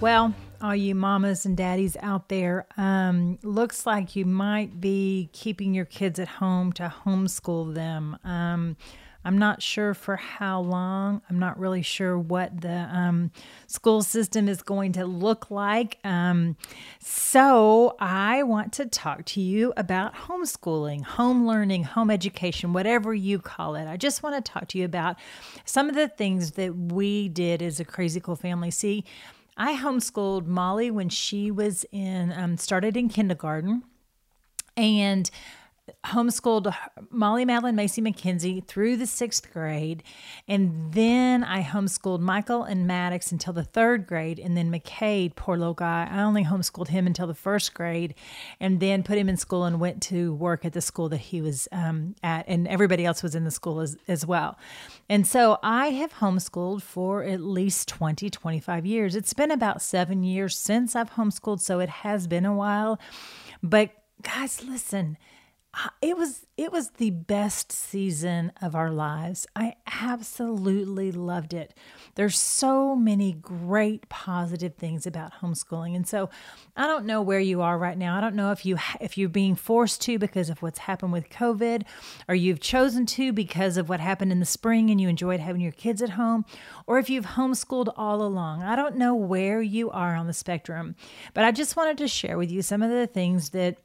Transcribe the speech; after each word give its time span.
Well, 0.00 0.32
all 0.62 0.76
you 0.76 0.94
mamas 0.94 1.44
and 1.44 1.56
daddies 1.56 1.96
out 2.00 2.28
there, 2.28 2.66
um, 2.76 3.40
looks 3.42 3.84
like 3.84 4.14
you 4.14 4.24
might 4.24 4.80
be 4.80 5.28
keeping 5.32 5.74
your 5.74 5.86
kids 5.86 6.20
at 6.20 6.28
home 6.28 6.72
to 6.74 6.94
homeschool 7.04 7.74
them. 7.74 8.16
Um, 8.22 8.76
I'm 9.24 9.38
not 9.38 9.60
sure 9.60 9.94
for 9.94 10.14
how 10.14 10.60
long. 10.60 11.20
I'm 11.28 11.40
not 11.40 11.58
really 11.58 11.82
sure 11.82 12.16
what 12.16 12.60
the 12.60 12.88
um, 12.92 13.32
school 13.66 14.02
system 14.02 14.48
is 14.48 14.62
going 14.62 14.92
to 14.92 15.04
look 15.04 15.50
like. 15.50 15.98
Um, 16.04 16.56
so, 17.00 17.96
I 17.98 18.44
want 18.44 18.72
to 18.74 18.86
talk 18.86 19.24
to 19.26 19.40
you 19.40 19.72
about 19.76 20.14
homeschooling, 20.14 21.02
home 21.02 21.44
learning, 21.44 21.82
home 21.82 22.10
education, 22.10 22.72
whatever 22.72 23.12
you 23.12 23.40
call 23.40 23.74
it. 23.74 23.88
I 23.88 23.96
just 23.96 24.22
want 24.22 24.42
to 24.42 24.52
talk 24.52 24.68
to 24.68 24.78
you 24.78 24.84
about 24.84 25.16
some 25.64 25.88
of 25.88 25.96
the 25.96 26.08
things 26.08 26.52
that 26.52 26.74
we 26.76 27.28
did 27.28 27.62
as 27.62 27.80
a 27.80 27.84
crazy 27.84 28.20
cool 28.20 28.36
family. 28.36 28.70
See, 28.70 29.04
I 29.58 29.76
homeschooled 29.76 30.46
Molly 30.46 30.90
when 30.90 31.08
she 31.08 31.50
was 31.50 31.84
in, 31.90 32.32
um, 32.32 32.56
started 32.56 32.96
in 32.96 33.08
kindergarten. 33.08 33.82
And 34.76 35.28
homeschooled 36.06 36.74
Molly 37.10 37.44
Madeline 37.44 37.76
Macy 37.76 38.00
McKenzie 38.00 38.66
through 38.66 38.96
the 38.96 39.06
sixth 39.06 39.52
grade. 39.52 40.02
And 40.46 40.92
then 40.92 41.44
I 41.44 41.62
homeschooled 41.62 42.20
Michael 42.20 42.64
and 42.64 42.86
Maddox 42.86 43.32
until 43.32 43.52
the 43.52 43.64
third 43.64 44.06
grade. 44.06 44.38
And 44.38 44.56
then 44.56 44.70
McCade, 44.70 45.36
poor 45.36 45.56
little 45.56 45.74
guy, 45.74 46.08
I 46.10 46.22
only 46.22 46.44
homeschooled 46.44 46.88
him 46.88 47.06
until 47.06 47.26
the 47.26 47.34
first 47.34 47.74
grade 47.74 48.14
and 48.60 48.80
then 48.80 49.02
put 49.02 49.18
him 49.18 49.28
in 49.28 49.36
school 49.36 49.64
and 49.64 49.80
went 49.80 50.02
to 50.04 50.34
work 50.34 50.64
at 50.64 50.72
the 50.72 50.80
school 50.80 51.08
that 51.08 51.18
he 51.18 51.40
was 51.40 51.68
um, 51.72 52.14
at. 52.22 52.44
And 52.48 52.66
everybody 52.68 53.04
else 53.04 53.22
was 53.22 53.34
in 53.34 53.44
the 53.44 53.50
school 53.50 53.80
as, 53.80 53.96
as 54.06 54.26
well. 54.26 54.58
And 55.08 55.26
so 55.26 55.58
I 55.62 55.88
have 55.88 56.14
homeschooled 56.14 56.82
for 56.82 57.22
at 57.22 57.40
least 57.40 57.88
20, 57.88 58.30
25 58.30 58.86
years. 58.86 59.14
It's 59.14 59.34
been 59.34 59.50
about 59.50 59.82
seven 59.82 60.22
years 60.22 60.56
since 60.56 60.96
I've 60.96 61.12
homeschooled. 61.12 61.60
So 61.60 61.80
it 61.80 61.88
has 61.88 62.26
been 62.26 62.44
a 62.44 62.54
while. 62.54 62.98
But 63.62 63.90
guys, 64.22 64.64
listen 64.64 65.16
it 66.00 66.16
was 66.16 66.46
it 66.56 66.72
was 66.72 66.90
the 66.90 67.10
best 67.10 67.70
season 67.70 68.50
of 68.60 68.74
our 68.74 68.90
lives. 68.90 69.46
I 69.54 69.74
absolutely 70.02 71.12
loved 71.12 71.54
it. 71.54 71.72
There's 72.16 72.36
so 72.36 72.96
many 72.96 73.32
great 73.32 74.08
positive 74.08 74.74
things 74.74 75.06
about 75.06 75.34
homeschooling. 75.40 75.94
And 75.94 76.06
so 76.06 76.30
I 76.76 76.88
don't 76.88 77.06
know 77.06 77.22
where 77.22 77.38
you 77.38 77.62
are 77.62 77.78
right 77.78 77.96
now. 77.96 78.16
I 78.16 78.20
don't 78.20 78.34
know 78.34 78.50
if 78.50 78.66
you 78.66 78.76
if 79.00 79.16
you're 79.16 79.28
being 79.28 79.54
forced 79.54 80.02
to 80.02 80.18
because 80.18 80.50
of 80.50 80.62
what's 80.62 80.80
happened 80.80 81.12
with 81.12 81.30
COVID 81.30 81.84
or 82.28 82.34
you've 82.34 82.60
chosen 82.60 83.06
to 83.06 83.32
because 83.32 83.76
of 83.76 83.88
what 83.88 84.00
happened 84.00 84.32
in 84.32 84.40
the 84.40 84.46
spring 84.46 84.90
and 84.90 85.00
you 85.00 85.08
enjoyed 85.08 85.40
having 85.40 85.60
your 85.60 85.72
kids 85.72 86.02
at 86.02 86.10
home 86.10 86.44
or 86.86 86.98
if 86.98 87.08
you've 87.08 87.26
homeschooled 87.26 87.92
all 87.96 88.22
along. 88.22 88.62
I 88.62 88.74
don't 88.74 88.96
know 88.96 89.14
where 89.14 89.62
you 89.62 89.90
are 89.90 90.16
on 90.16 90.26
the 90.26 90.32
spectrum, 90.32 90.96
but 91.34 91.44
I 91.44 91.52
just 91.52 91.76
wanted 91.76 91.98
to 91.98 92.08
share 92.08 92.36
with 92.36 92.50
you 92.50 92.62
some 92.62 92.82
of 92.82 92.90
the 92.90 93.06
things 93.06 93.50
that 93.50 93.78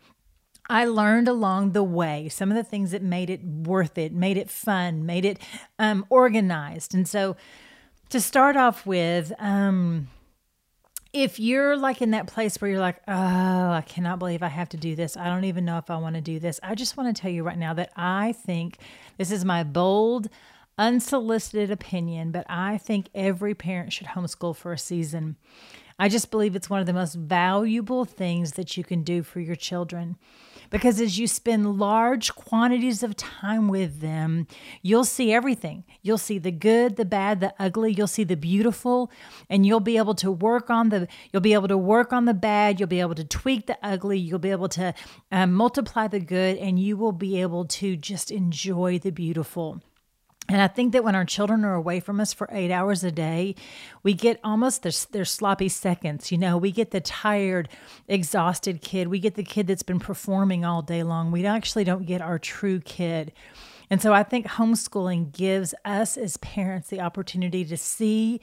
I 0.70 0.86
learned 0.86 1.28
along 1.28 1.72
the 1.72 1.84
way 1.84 2.30
some 2.30 2.50
of 2.50 2.56
the 2.56 2.64
things 2.64 2.92
that 2.92 3.02
made 3.02 3.30
it 3.30 3.44
worth 3.44 3.98
it, 3.98 4.14
made 4.14 4.38
it 4.38 4.50
fun, 4.50 5.06
made 5.06 5.26
it 5.26 5.40
um, 5.78 6.06
organized. 6.10 6.94
And 6.94 7.08
so, 7.08 7.36
to 8.10 8.22
start 8.22 8.56
off 8.56 8.86
with, 8.86 9.34
um, 9.40 10.08
if 11.14 11.40
you're 11.40 11.78
like 11.78 12.02
in 12.02 12.12
that 12.12 12.28
place 12.28 12.60
where 12.60 12.70
you're 12.70 12.80
like, 12.80 13.02
oh, 13.08 13.72
I 13.72 13.84
cannot 13.86 14.20
believe 14.20 14.42
I 14.42 14.48
have 14.48 14.70
to 14.70 14.78
do 14.78 14.96
this. 14.96 15.16
I 15.16 15.26
don't 15.26 15.46
even 15.46 15.66
know 15.66 15.78
if 15.78 15.90
I 15.90 15.98
want 15.98 16.16
to 16.16 16.22
do 16.22 16.40
this. 16.40 16.60
I 16.64 16.76
just 16.76 16.98
want 16.98 17.16
to 17.16 17.22
tell 17.22 17.32
you 17.32 17.44
right 17.44 17.58
now 17.58 17.74
that 17.74 17.92
I 17.96 18.34
think 18.34 18.78
this 19.18 19.32
is 19.32 19.46
my 19.46 19.64
bold, 19.64 20.30
unsolicited 20.78 21.70
opinion, 21.70 22.32
but 22.32 22.46
I 22.50 22.78
think 22.80 23.10
every 23.14 23.54
parent 23.54 23.94
should 23.94 24.08
homeschool 24.08 24.56
for 24.56 24.74
a 24.74 24.78
season. 24.78 25.36
I 26.00 26.10
just 26.10 26.32
believe 26.32 26.56
it's 26.56 26.70
one 26.70 26.80
of 26.80 26.88
the 26.88 26.94
most 26.94 27.14
valuable 27.14 28.06
things 28.06 28.54
that 28.54 28.76
you 28.76 28.84
can 28.84 29.04
do 29.04 29.22
for 29.22 29.40
your 29.40 29.56
children. 29.56 30.18
Because 30.74 31.00
as 31.00 31.20
you 31.20 31.28
spend 31.28 31.78
large 31.78 32.34
quantities 32.34 33.04
of 33.04 33.16
time 33.16 33.68
with 33.68 34.02
them, 34.02 34.48
you'll 34.82 35.06
see 35.06 35.32
everything. 35.32 35.84
You'll 36.02 36.18
see 36.18 36.40
the 36.40 36.50
good, 36.50 36.96
the 36.96 37.06
bad, 37.06 37.42
the 37.42 37.54
ugly, 37.60 37.94
you'll 37.94 38.08
see 38.08 38.24
the 38.24 38.36
beautiful, 38.36 39.12
and 39.52 39.68
you'll 39.68 39.82
be 39.82 39.98
able 39.98 40.16
to 40.16 40.32
work 40.32 40.72
on 40.72 40.90
the 40.90 41.08
you'll 41.32 41.44
be 41.44 41.54
able 41.54 41.68
to 41.68 41.78
work 41.78 42.12
on 42.12 42.26
the 42.26 42.34
bad, 42.34 42.80
you'll 42.80 42.90
be 42.90 43.02
able 43.02 43.14
to 43.14 43.24
tweak 43.24 43.68
the 43.68 43.78
ugly, 43.84 44.18
you'll 44.18 44.40
be 44.40 44.50
able 44.50 44.70
to 44.70 44.96
um, 45.32 45.54
multiply 45.54 46.08
the 46.08 46.20
good, 46.20 46.58
and 46.58 46.80
you 46.80 46.98
will 46.98 47.12
be 47.12 47.40
able 47.40 47.66
to 47.66 47.96
just 47.96 48.32
enjoy 48.32 48.98
the 48.98 49.12
beautiful. 49.12 49.80
And 50.50 50.62
I 50.62 50.68
think 50.68 50.92
that 50.92 51.04
when 51.04 51.16
our 51.16 51.24
children 51.24 51.64
are 51.64 51.74
away 51.74 52.00
from 52.00 52.20
us 52.20 52.34
for 52.34 52.50
eight 52.52 52.70
hours 52.70 53.04
a 53.04 53.12
day, 53.12 53.56
we 54.04 54.14
get 54.14 54.40
almost 54.44 54.84
their, 54.84 54.92
their 55.12 55.26
sloppy 55.26 55.70
seconds. 55.70 56.32
You 56.32 56.38
know, 56.38 56.58
we 56.58 56.72
get 56.72 56.92
the 56.92 57.00
tired, 57.00 57.70
exhausted 58.08 58.82
kid. 58.82 59.08
We 59.08 59.20
get 59.20 59.36
the 59.36 59.44
kid 59.44 59.68
that's 59.68 59.84
been 59.84 60.00
performing 60.00 60.66
all 60.66 60.82
day 60.82 61.02
long. 61.04 61.32
We 61.32 61.46
actually 61.46 61.86
don't 61.86 62.06
get 62.06 62.22
our 62.22 62.40
true 62.40 62.82
kid. 62.82 63.32
And 63.90 64.02
so 64.02 64.14
I 64.14 64.24
think 64.24 64.48
homeschooling 64.48 65.32
gives 65.32 65.74
us 65.86 66.18
as 66.18 66.36
parents 66.38 66.90
the 66.90 67.00
opportunity 67.00 67.64
to 67.66 67.78
see 67.78 68.42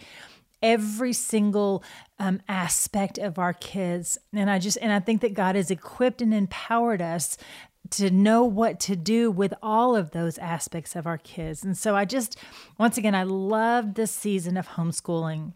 every 0.63 1.13
single 1.13 1.83
um, 2.19 2.41
aspect 2.49 3.17
of 3.17 3.39
our 3.39 3.55
kids 3.55 4.19
and 4.35 4.51
i 4.51 4.59
just 4.59 4.77
and 4.83 4.93
i 4.93 5.01
think 5.01 5.23
that 5.23 5.33
god 5.33 5.57
has 5.57 5.71
equipped 5.71 6.21
and 6.21 6.35
empowered 6.35 7.01
us 7.01 7.39
to 7.91 8.11
know 8.11 8.45
what 8.45 8.79
to 8.81 8.97
do 8.97 9.31
with 9.31 9.53
all 9.63 9.97
of 9.97 10.13
those 10.13 10.39
aspects 10.39 10.95
of 10.95 11.07
our 11.07 11.19
kids. 11.19 11.65
And 11.65 11.77
so 11.77 11.97
I 11.97 12.05
just, 12.05 12.37
once 12.79 12.97
again, 12.97 13.15
I 13.15 13.25
love 13.25 13.95
this 13.95 14.11
season 14.11 14.57
of 14.57 14.69
homeschooling. 14.69 15.53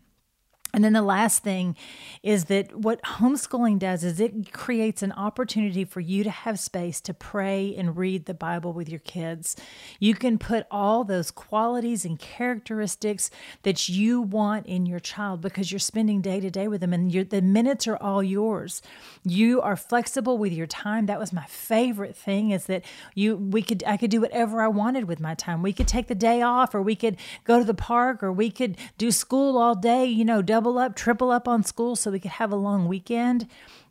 And 0.75 0.83
then 0.83 0.93
the 0.93 1.03
last 1.03 1.45
thing 1.45 1.77
is 2.25 2.47
that 2.47 2.75
what 2.77 3.01
homeschooling 3.03 3.79
does 3.79 4.03
is 4.03 4.19
it 4.19 4.53
creates 4.53 5.03
an 5.03 5.13
opportunity 5.13 5.85
for 5.85 6.01
you 6.01 6.25
to 6.25 6.31
have 6.31 6.59
space 6.59 7.01
to 7.03 7.15
pray 7.15 7.73
and 7.77 7.97
read 7.97 8.27
the 8.27 8.35
Bible 8.35 8.73
with 8.73 8.89
your 8.89 8.99
kids. 8.99 9.55
You 10.01 10.17
can 10.17 10.37
put 10.37 10.67
all 10.73 11.05
those 11.05 11.31
qualities 11.31 12.05
and 12.05 12.19
characteristics 12.19 13.31
that 13.63 13.89
you 13.89 14.21
want 14.21 14.67
in 14.67 14.85
your 14.85 14.99
child 14.99 15.41
because 15.41 15.71
you're 15.71 15.79
spending 15.79 16.21
day 16.21 16.41
to 16.41 16.51
day 16.51 16.67
with 16.67 16.81
them 16.81 16.93
and 16.93 17.13
the 17.31 17.41
minutes 17.41 17.87
are 17.87 17.97
all 17.99 18.23
yours. 18.23 18.83
You 19.23 19.61
are 19.61 19.77
flexible 19.77 20.39
with 20.39 20.53
your 20.53 20.67
time. 20.67 21.07
That 21.07 21.21
was 21.21 21.33
my 21.33 21.45
favorite 21.45 22.17
thing 22.17 22.51
is 22.51 22.67
that 22.67 22.85
you 23.15 23.37
we 23.37 23.63
could 23.63 23.85
I 23.87 23.97
could 23.97 24.11
do 24.11 24.21
whatever 24.21 24.61
I 24.61 24.69
wanted 24.69 25.05
with 25.05 25.21
my 25.21 25.35
time. 25.35 25.63
We 25.63 25.73
could 25.73 25.87
take 25.87 26.09
the 26.09 26.15
day 26.17 26.43
off 26.43 26.75
or 26.75 26.83
we 26.83 26.97
could 26.97 27.17
go 27.45 27.61
to 27.61 27.65
the 27.65 27.75
park 27.75 28.23
or 28.25 28.33
we 28.33 28.51
could 28.51 28.77
do 28.99 29.13
school 29.13 29.57
all 29.57 29.77
day, 29.77 30.07
you 30.07 30.25
know, 30.25 30.43
double 30.43 30.64
double 30.65 30.79
up, 30.79 30.97
triple 30.97 31.31
up 31.31 31.47
on 31.47 31.63
school 31.63 31.95
so 31.95 32.11
we 32.11 32.19
could 32.19 32.31
have 32.31 32.51
a 32.51 32.57
long 32.57 32.89
weekend. 32.89 33.47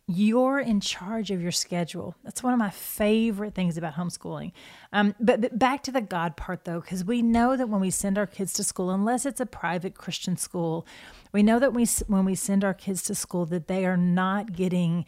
You're 0.08 0.60
in 0.60 0.80
charge 0.80 1.30
of 1.30 1.40
your 1.40 1.52
schedule. 1.52 2.16
That's 2.24 2.42
one 2.42 2.52
of 2.52 2.58
my 2.58 2.72
favorite 2.72 3.54
things 3.54 3.78
about 3.78 3.94
homeschooling. 3.94 4.54
Um, 4.92 5.14
but, 5.20 5.40
but 5.40 5.60
back 5.60 5.84
to 5.84 5.92
the 5.92 6.02
God 6.02 6.36
part 6.36 6.66
though, 6.66 6.82
because 6.82 7.06
we 7.06 7.22
know 7.22 7.56
that 7.56 7.70
when 7.70 7.80
we 7.80 7.92
send 7.92 8.18
our 8.18 8.26
kids 8.26 8.54
to 8.54 8.64
school, 8.64 8.90
unless 8.90 9.24
it's 9.28 9.40
a 9.40 9.46
private 9.46 9.94
Christian 9.94 10.36
school, 10.36 10.88
we 11.32 11.44
know 11.44 11.60
that 11.60 11.74
we 11.76 11.86
when 12.08 12.26
we 12.26 12.34
send 12.34 12.64
our 12.64 12.74
kids 12.74 13.04
to 13.04 13.14
school 13.14 13.46
that 13.46 13.68
they 13.68 13.86
are 13.86 13.98
not 13.98 14.54
getting 14.54 15.06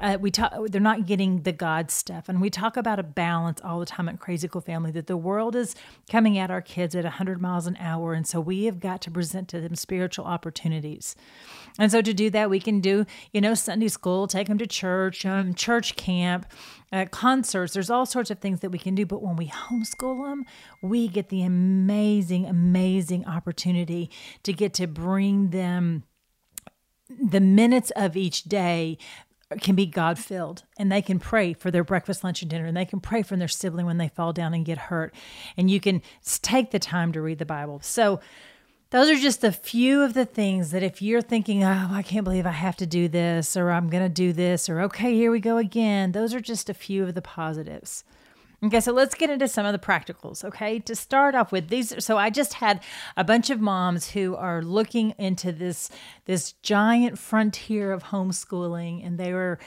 uh, 0.00 0.16
we 0.20 0.30
talk 0.30 0.52
they're 0.68 0.80
not 0.80 1.06
getting 1.06 1.42
the 1.42 1.52
god 1.52 1.90
stuff. 1.90 2.28
And 2.28 2.40
we 2.40 2.50
talk 2.50 2.76
about 2.76 2.98
a 2.98 3.02
balance 3.02 3.60
all 3.62 3.80
the 3.80 3.86
time 3.86 4.08
at 4.08 4.20
crazy 4.20 4.46
cool 4.48 4.60
family 4.60 4.90
that 4.92 5.06
the 5.06 5.16
world 5.16 5.56
is 5.56 5.74
coming 6.10 6.38
at 6.38 6.50
our 6.50 6.62
kids 6.62 6.94
at 6.94 7.04
100 7.04 7.40
miles 7.40 7.66
an 7.66 7.76
hour. 7.80 8.12
And 8.12 8.26
so 8.26 8.40
we 8.40 8.64
have 8.64 8.80
got 8.80 9.02
to 9.02 9.10
present 9.10 9.48
to 9.48 9.60
them 9.60 9.74
spiritual 9.74 10.24
opportunities. 10.24 11.16
And 11.78 11.90
so 11.90 12.00
to 12.00 12.14
do 12.14 12.30
that 12.30 12.50
we 12.50 12.60
can 12.60 12.80
do 12.80 13.06
you 13.32 13.40
know 13.40 13.54
sunday 13.54 13.88
school 13.88 14.26
take 14.26 14.48
them 14.48 14.58
to 14.58 14.66
church 14.66 15.24
um, 15.26 15.54
church 15.54 15.96
camp 15.96 16.46
uh, 16.92 17.06
concerts. 17.10 17.74
There's 17.74 17.90
all 17.90 18.06
sorts 18.06 18.30
of 18.30 18.38
things 18.38 18.60
that 18.60 18.70
we 18.70 18.78
can 18.78 18.94
do. 18.94 19.04
But 19.04 19.22
when 19.22 19.36
we 19.36 19.48
homeschool 19.48 20.28
them 20.28 20.44
we 20.82 21.08
get 21.08 21.28
the 21.28 21.42
amazing 21.42 22.46
amazing 22.46 23.26
opportunity 23.26 24.10
to 24.44 24.52
get 24.52 24.74
to 24.74 24.86
bring 24.86 25.50
them 25.50 26.04
the 27.08 27.40
minutes 27.40 27.90
of 27.96 28.16
each 28.16 28.44
day 28.44 28.98
can 29.60 29.74
be 29.74 29.86
God 29.86 30.18
filled 30.18 30.64
and 30.78 30.92
they 30.92 31.00
can 31.00 31.18
pray 31.18 31.54
for 31.54 31.70
their 31.70 31.84
breakfast, 31.84 32.22
lunch, 32.22 32.42
and 32.42 32.50
dinner, 32.50 32.66
and 32.66 32.76
they 32.76 32.84
can 32.84 33.00
pray 33.00 33.22
for 33.22 33.36
their 33.36 33.48
sibling 33.48 33.86
when 33.86 33.98
they 33.98 34.08
fall 34.08 34.32
down 34.32 34.52
and 34.52 34.64
get 34.64 34.78
hurt. 34.78 35.14
And 35.56 35.70
you 35.70 35.80
can 35.80 36.02
take 36.42 36.70
the 36.70 36.78
time 36.78 37.12
to 37.12 37.22
read 37.22 37.38
the 37.38 37.46
Bible. 37.46 37.80
So, 37.82 38.20
those 38.90 39.10
are 39.10 39.16
just 39.16 39.44
a 39.44 39.52
few 39.52 40.02
of 40.02 40.14
the 40.14 40.24
things 40.24 40.70
that 40.70 40.82
if 40.82 41.02
you're 41.02 41.20
thinking, 41.20 41.62
oh, 41.62 41.88
I 41.90 42.02
can't 42.02 42.24
believe 42.24 42.46
I 42.46 42.52
have 42.52 42.76
to 42.76 42.86
do 42.86 43.06
this, 43.06 43.54
or 43.54 43.70
I'm 43.70 43.90
going 43.90 44.02
to 44.02 44.08
do 44.08 44.32
this, 44.32 44.66
or 44.66 44.80
okay, 44.80 45.14
here 45.14 45.30
we 45.30 45.40
go 45.40 45.58
again, 45.58 46.12
those 46.12 46.32
are 46.32 46.40
just 46.40 46.70
a 46.70 46.74
few 46.74 47.04
of 47.04 47.14
the 47.14 47.20
positives. 47.20 48.02
Okay, 48.60 48.80
so 48.80 48.90
let's 48.92 49.14
get 49.14 49.30
into 49.30 49.46
some 49.46 49.64
of 49.66 49.72
the 49.72 49.78
practicals. 49.78 50.42
Okay, 50.44 50.80
to 50.80 50.96
start 50.96 51.36
off 51.36 51.52
with 51.52 51.68
these, 51.68 52.04
so 52.04 52.18
I 52.18 52.28
just 52.28 52.54
had 52.54 52.80
a 53.16 53.22
bunch 53.22 53.50
of 53.50 53.60
moms 53.60 54.10
who 54.10 54.34
are 54.34 54.62
looking 54.62 55.14
into 55.16 55.52
this 55.52 55.90
this 56.24 56.52
giant 56.54 57.20
frontier 57.20 57.92
of 57.92 58.04
homeschooling, 58.04 59.06
and 59.06 59.16
they 59.16 59.32
were 59.32 59.60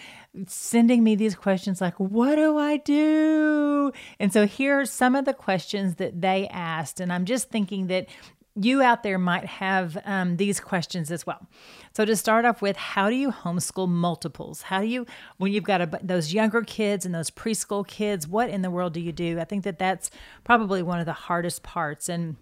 sending 0.46 1.06
me 1.06 1.16
these 1.16 1.36
questions 1.36 1.80
like, 1.80 1.98
"What 2.00 2.36
do 2.36 2.58
I 2.58 2.78
do?" 2.78 3.94
And 4.20 4.34
so 4.34 4.46
here 4.46 4.82
are 4.82 4.86
some 4.86 5.16
of 5.16 5.24
the 5.24 5.34
questions 5.34 5.96
that 5.96 6.20
they 6.20 6.50
asked, 6.50 7.00
and 7.00 7.14
I'm 7.14 7.24
just 7.24 7.50
thinking 7.50 7.88
that 7.88 8.08
you 8.56 8.82
out 8.82 9.04
there 9.04 9.18
might 9.18 9.46
have 9.46 9.98
um, 10.06 10.38
these 10.38 10.60
questions 10.60 11.12
as 11.12 11.26
well. 11.26 11.48
So, 11.94 12.06
to 12.06 12.16
start 12.16 12.46
off 12.46 12.62
with, 12.62 12.76
how 12.76 13.10
do 13.10 13.16
you 13.16 13.32
homeschool 13.32 13.88
multiples? 13.88 14.64
How 14.64 14.82
do 14.82 14.88
you, 14.88 15.06
when 15.38 15.54
you've 15.54 15.64
got 15.64 15.82
a, 15.82 16.00
those 16.02 16.34
younger 16.34 16.62
kids 16.62 17.06
and 17.06 17.16
those 17.16 17.30
preschool 17.30 17.88
kids, 17.88 18.28
what 18.28 18.50
in 18.50 18.62
the 18.62 18.72
world 18.72 18.94
do 18.94 19.00
you 19.00 19.12
do? 19.12 19.40
I 19.40 19.46
think 19.46 19.64
that 19.64 19.80
that's 19.80 20.12
probably 20.44 20.84
one 20.84 21.00
of 21.00 21.06
the 21.06 21.14
hardest 21.14 21.64
parts. 21.64 22.10
And 22.10 22.36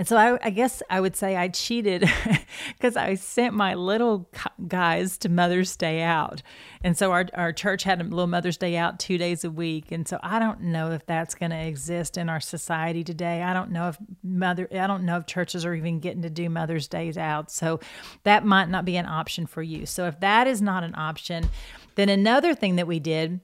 and 0.00 0.08
so 0.08 0.16
I, 0.16 0.38
I 0.42 0.48
guess 0.48 0.82
I 0.88 0.98
would 0.98 1.14
say 1.14 1.36
I 1.36 1.48
cheated 1.48 2.08
because 2.68 2.96
I 2.96 3.16
sent 3.16 3.52
my 3.52 3.74
little 3.74 4.30
guys 4.66 5.18
to 5.18 5.28
Mother's 5.28 5.76
Day 5.76 6.00
out. 6.00 6.40
And 6.82 6.96
so 6.96 7.12
our, 7.12 7.26
our 7.34 7.52
church 7.52 7.82
had 7.82 8.00
a 8.00 8.04
little 8.04 8.26
Mother's 8.26 8.56
Day 8.56 8.78
out 8.78 8.98
two 8.98 9.18
days 9.18 9.44
a 9.44 9.50
week. 9.50 9.92
And 9.92 10.08
so 10.08 10.18
I 10.22 10.38
don't 10.38 10.62
know 10.62 10.92
if 10.92 11.04
that's 11.04 11.34
going 11.34 11.50
to 11.50 11.62
exist 11.62 12.16
in 12.16 12.30
our 12.30 12.40
society 12.40 13.04
today. 13.04 13.42
I 13.42 13.52
don't 13.52 13.72
know 13.72 13.88
if 13.88 13.98
mother, 14.22 14.66
I 14.72 14.86
don't 14.86 15.04
know 15.04 15.18
if 15.18 15.26
churches 15.26 15.66
are 15.66 15.74
even 15.74 16.00
getting 16.00 16.22
to 16.22 16.30
do 16.30 16.48
Mother's 16.48 16.88
Days 16.88 17.18
out. 17.18 17.50
So 17.50 17.78
that 18.22 18.42
might 18.42 18.70
not 18.70 18.86
be 18.86 18.96
an 18.96 19.04
option 19.04 19.44
for 19.44 19.62
you. 19.62 19.84
So 19.84 20.06
if 20.06 20.18
that 20.20 20.46
is 20.46 20.62
not 20.62 20.82
an 20.82 20.94
option, 20.94 21.50
then 21.96 22.08
another 22.08 22.54
thing 22.54 22.76
that 22.76 22.86
we 22.86 23.00
did 23.00 23.40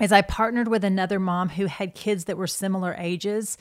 is 0.00 0.12
I 0.12 0.22
partnered 0.22 0.68
with 0.68 0.84
another 0.84 1.18
mom 1.18 1.48
who 1.48 1.66
had 1.66 1.94
kids 1.94 2.26
that 2.26 2.36
were 2.36 2.46
similar 2.46 2.94
ages. 2.98 3.58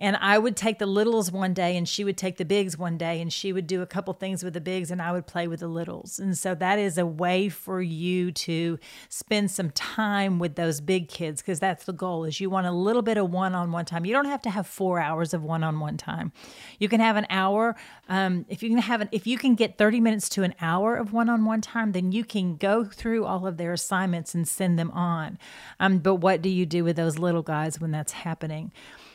And 0.00 0.16
I 0.16 0.38
would 0.38 0.56
take 0.56 0.78
the 0.78 0.86
littles 0.86 1.32
one 1.32 1.54
day 1.54 1.76
and 1.76 1.88
she 1.88 2.04
would 2.04 2.16
take 2.16 2.36
the 2.36 2.44
bigs 2.44 2.78
one 2.78 2.96
day 2.96 3.20
and 3.20 3.32
she 3.32 3.52
would 3.52 3.66
do 3.66 3.82
a 3.82 3.86
couple 3.86 4.14
things 4.14 4.44
with 4.44 4.54
the 4.54 4.60
bigs 4.60 4.90
and 4.90 5.02
I 5.02 5.10
would 5.10 5.26
play 5.26 5.48
with 5.48 5.60
the 5.60 5.68
littles. 5.68 6.20
And 6.20 6.38
so 6.38 6.54
that 6.54 6.78
is 6.78 6.98
a 6.98 7.06
way 7.06 7.48
for 7.48 7.82
you 7.82 8.30
to 8.30 8.78
spend 9.08 9.50
some 9.50 9.70
time 9.70 10.38
with 10.38 10.54
those 10.54 10.80
big 10.80 11.08
kids 11.08 11.42
because 11.42 11.58
that's 11.58 11.84
the 11.84 11.92
goal 11.92 12.24
is 12.24 12.40
you 12.40 12.48
want 12.48 12.68
a 12.68 12.72
little 12.72 13.02
bit 13.02 13.18
of 13.18 13.30
one-on-one 13.30 13.86
time. 13.86 14.04
You 14.04 14.12
don't 14.12 14.26
have 14.26 14.42
to 14.42 14.50
have 14.50 14.66
4 14.66 15.00
hours 15.00 15.34
of 15.34 15.42
one-on-one 15.42 15.96
time. 15.96 16.32
You 16.78 16.88
can 16.88 17.00
have 17.00 17.16
an 17.16 17.26
hour 17.28 17.74
um, 18.08 18.46
if 18.48 18.62
you 18.62 18.70
can 18.70 18.78
have 18.78 19.00
an, 19.02 19.08
if 19.12 19.26
you 19.26 19.36
can 19.36 19.54
get 19.54 19.76
30 19.76 20.00
minutes 20.00 20.28
to 20.30 20.42
an 20.42 20.54
hour 20.60 20.96
of 20.96 21.12
one-on-one 21.12 21.60
time, 21.60 21.92
then 21.92 22.10
you 22.10 22.24
can 22.24 22.56
go 22.56 22.84
through 22.84 23.24
all 23.26 23.46
of 23.46 23.58
their 23.58 23.72
assignments 23.72 24.34
and 24.34 24.48
send 24.48 24.78
them 24.78 24.90
on. 24.92 25.38
Um, 25.78 25.98
but 25.98 26.16
what 26.16 26.40
do 26.40 26.48
you 26.48 26.64
do 26.64 26.84
with 26.84 26.96
those 26.96 27.18
little 27.18 27.42
guys 27.42 27.80
when 27.80 27.90
that's 27.90 28.12
happening? 28.12 28.72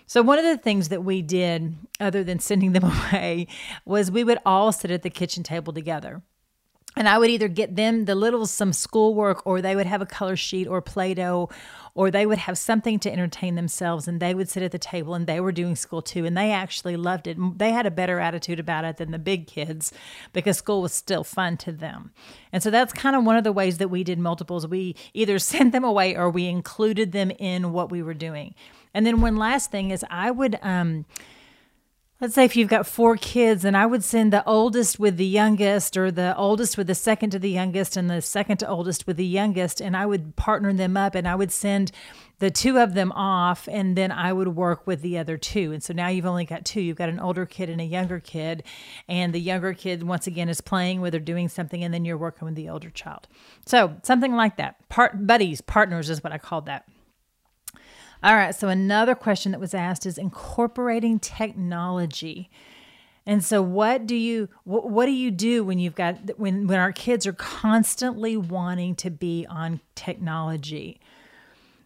So, 0.08 0.22
one 0.22 0.40
of 0.40 0.46
the 0.46 0.58
things 0.58 0.90
that 0.90 1.04
we 1.04 1.22
did, 1.22 1.76
other 2.00 2.24
than 2.24 2.40
sending 2.40 2.74
them 2.74 2.84
away, 3.12 3.48
was 3.86 4.12
we 4.12 4.24
would 4.24 4.40
all 4.46 4.72
sit 4.72 4.92
at 4.92 5.04
the 5.04 5.10
kitchen 5.10 5.44
table 5.44 5.74
together. 5.74 6.22
And 6.96 7.10
I 7.10 7.18
would 7.18 7.32
either 7.32 7.48
get 7.48 7.76
them, 7.76 8.06
the 8.06 8.14
littles, 8.14 8.52
some 8.52 8.72
schoolwork, 8.72 9.48
or 9.48 9.62
they 9.62 9.76
would 9.76 9.88
have 9.88 10.02
a 10.02 10.06
color 10.06 10.36
sheet 10.36 10.68
or 10.68 10.80
Play 10.80 11.16
Doh, 11.16 11.50
or 11.96 12.12
they 12.12 12.26
would 12.26 12.38
have 12.38 12.58
something 12.58 13.00
to 13.00 13.12
entertain 13.12 13.56
themselves 13.56 14.08
and 14.08 14.20
they 14.20 14.36
would 14.36 14.50
sit 14.50 14.62
at 14.62 14.72
the 14.72 14.80
table 14.80 15.16
and 15.16 15.26
they 15.26 15.40
were 15.40 15.52
doing 15.52 15.76
school 15.76 16.04
too. 16.04 16.26
And 16.26 16.38
they 16.38 16.52
actually 16.52 16.96
loved 16.96 17.26
it. 17.26 17.38
They 17.58 17.72
had 17.72 17.88
a 17.88 17.92
better 17.92 18.20
attitude 18.20 18.60
about 18.60 18.86
it 18.86 18.98
than 18.98 19.12
the 19.12 19.20
big 19.20 19.48
kids 19.48 19.92
because 20.34 20.58
school 20.58 20.84
was 20.84 20.94
still 20.94 21.24
fun 21.24 21.58
to 21.58 21.72
them. 21.72 22.12
And 22.52 22.62
so 22.62 22.70
that's 22.70 22.94
kind 22.94 23.16
of 23.16 23.24
one 23.24 23.38
of 23.38 23.44
the 23.44 23.52
ways 23.52 23.80
that 23.80 23.90
we 23.90 24.04
did 24.04 24.20
multiples. 24.20 24.68
We 24.68 24.96
either 25.16 25.40
sent 25.40 25.72
them 25.72 25.84
away 25.84 26.16
or 26.16 26.30
we 26.30 26.46
included 26.46 27.12
them 27.12 27.32
in 27.32 27.72
what 27.72 27.92
we 27.92 28.04
were 28.04 28.14
doing. 28.14 28.54
And 28.94 29.06
then 29.06 29.22
one 29.22 29.38
last 29.38 29.72
thing 29.72 29.92
is 29.92 30.06
I 30.10 30.32
would 30.32 30.60
um 30.62 31.06
let's 32.24 32.36
say 32.36 32.46
if 32.46 32.56
you've 32.56 32.70
got 32.70 32.88
four 32.88 33.18
kids 33.18 33.66
and 33.66 33.76
I 33.76 33.86
would 33.86 34.02
send 34.02 34.32
the 34.32 34.46
oldest 34.46 34.98
with 34.98 35.18
the 35.18 35.26
youngest 35.26 35.98
or 35.98 36.10
the 36.10 36.34
oldest 36.38 36.78
with 36.78 36.88
the 36.88 36.96
second 36.96 37.32
to 37.32 37.40
the 37.40 37.50
youngest 37.50 37.98
and 37.98 38.10
the 38.10 38.22
second 38.22 38.60
to 38.60 38.68
oldest 38.70 39.06
with 39.06 39.18
the 39.18 39.26
youngest 39.26 39.82
and 39.82 39.98
I 39.98 40.06
would 40.06 40.38
partner 40.38 40.72
them 40.72 40.96
up 40.96 41.16
and 41.16 41.28
I 41.28 41.36
would 41.36 41.52
send 41.52 41.92
the 42.40 42.50
two 42.50 42.80
of 42.80 42.94
them 42.94 43.12
off 43.12 43.68
and 43.68 43.98
then 43.98 44.10
I 44.10 44.32
would 44.32 44.56
work 44.56 44.88
with 44.88 45.02
the 45.02 45.18
other 45.18 45.38
two. 45.38 45.74
And 45.74 45.84
so 45.84 45.92
now 45.92 46.08
you've 46.08 46.26
only 46.26 46.46
got 46.46 46.64
two. 46.64 46.80
You've 46.80 46.96
got 46.96 47.10
an 47.10 47.20
older 47.20 47.46
kid 47.46 47.70
and 47.70 47.82
a 47.82 47.86
younger 47.86 48.22
kid 48.22 48.64
and 49.10 49.34
the 49.34 49.42
younger 49.42 49.74
kid 49.74 50.04
once 50.04 50.26
again 50.26 50.48
is 50.48 50.62
playing 50.62 51.02
with 51.02 51.14
or 51.14 51.20
doing 51.20 51.50
something 51.50 51.84
and 51.84 51.94
then 51.94 52.06
you're 52.06 52.18
working 52.18 52.46
with 52.46 52.56
the 52.56 52.70
older 52.70 52.90
child. 52.90 53.28
So, 53.66 53.98
something 54.04 54.34
like 54.34 54.56
that. 54.56 54.88
Part 54.88 55.28
buddies, 55.28 55.60
partners 55.60 56.10
is 56.10 56.24
what 56.24 56.32
I 56.32 56.38
called 56.38 56.68
that. 56.68 56.88
All 58.24 58.36
right. 58.36 58.56
So 58.56 58.70
another 58.70 59.16
question 59.16 59.52
that 59.52 59.60
was 59.60 59.74
asked 59.74 60.06
is 60.06 60.18
incorporating 60.18 61.20
technology. 61.20 62.50
And 63.26 63.44
so 63.44 63.62
what 63.62 64.06
do 64.06 64.16
you 64.16 64.50
what, 64.64 64.90
what 64.90 65.06
do 65.06 65.12
you 65.12 65.30
do 65.32 65.64
when 65.64 65.80
you've 65.80 65.96
got 65.96 66.38
when 66.38 66.68
when 66.68 66.80
our 66.80 66.92
kids 66.92 67.28
are 67.28 67.34
constantly 67.34 68.38
wanting 68.38 68.96
to 68.96 69.10
be 69.10 69.46
on 69.50 69.82
technology? 69.96 71.00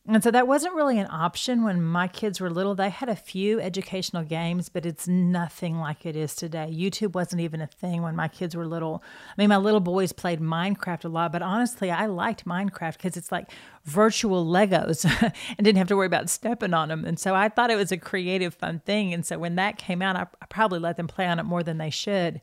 And 0.09 0.23
so 0.23 0.31
that 0.31 0.47
wasn't 0.47 0.73
really 0.73 0.97
an 0.99 1.07
option 1.11 1.63
when 1.63 1.83
my 1.83 2.07
kids 2.07 2.39
were 2.39 2.49
little. 2.49 2.75
They 2.75 2.89
had 2.89 3.09
a 3.09 3.15
few 3.15 3.59
educational 3.59 4.23
games, 4.23 4.69
but 4.69 4.85
it's 4.85 5.05
nothing 5.05 5.79
like 5.79 6.05
it 6.05 6.15
is 6.15 6.33
today. 6.33 6.73
YouTube 6.73 7.13
wasn't 7.13 7.41
even 7.41 7.59
a 7.59 7.67
thing 7.67 8.01
when 8.01 8.15
my 8.15 8.29
kids 8.29 8.55
were 8.55 8.65
little. 8.65 9.03
I 9.29 9.33
mean, 9.37 9.49
my 9.49 9.57
little 9.57 9.81
boys 9.81 10.13
played 10.13 10.39
Minecraft 10.39 11.03
a 11.03 11.09
lot, 11.09 11.33
but 11.33 11.41
honestly, 11.41 11.91
I 11.91 12.05
liked 12.05 12.45
Minecraft 12.45 12.93
because 12.93 13.17
it's 13.17 13.33
like 13.33 13.51
virtual 13.83 14.45
Legos 14.45 15.03
and 15.57 15.65
didn't 15.65 15.77
have 15.77 15.89
to 15.89 15.97
worry 15.97 16.07
about 16.07 16.29
stepping 16.29 16.73
on 16.73 16.87
them. 16.87 17.03
And 17.03 17.19
so 17.19 17.35
I 17.35 17.49
thought 17.49 17.69
it 17.69 17.75
was 17.75 17.91
a 17.91 17.97
creative, 17.97 18.53
fun 18.53 18.79
thing. 18.85 19.13
And 19.13 19.25
so 19.25 19.37
when 19.37 19.55
that 19.55 19.77
came 19.77 20.01
out, 20.01 20.15
I, 20.15 20.21
I 20.41 20.45
probably 20.45 20.79
let 20.79 20.95
them 20.95 21.07
play 21.07 21.27
on 21.27 21.37
it 21.37 21.43
more 21.43 21.63
than 21.63 21.79
they 21.79 21.89
should. 21.89 22.39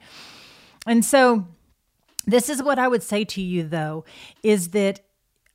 And 0.87 1.03
so 1.03 1.47
this 2.27 2.51
is 2.51 2.63
what 2.63 2.79
I 2.79 2.89
would 2.89 3.03
say 3.03 3.25
to 3.25 3.41
you, 3.41 3.67
though, 3.67 4.05
is 4.43 4.71
that 4.71 5.01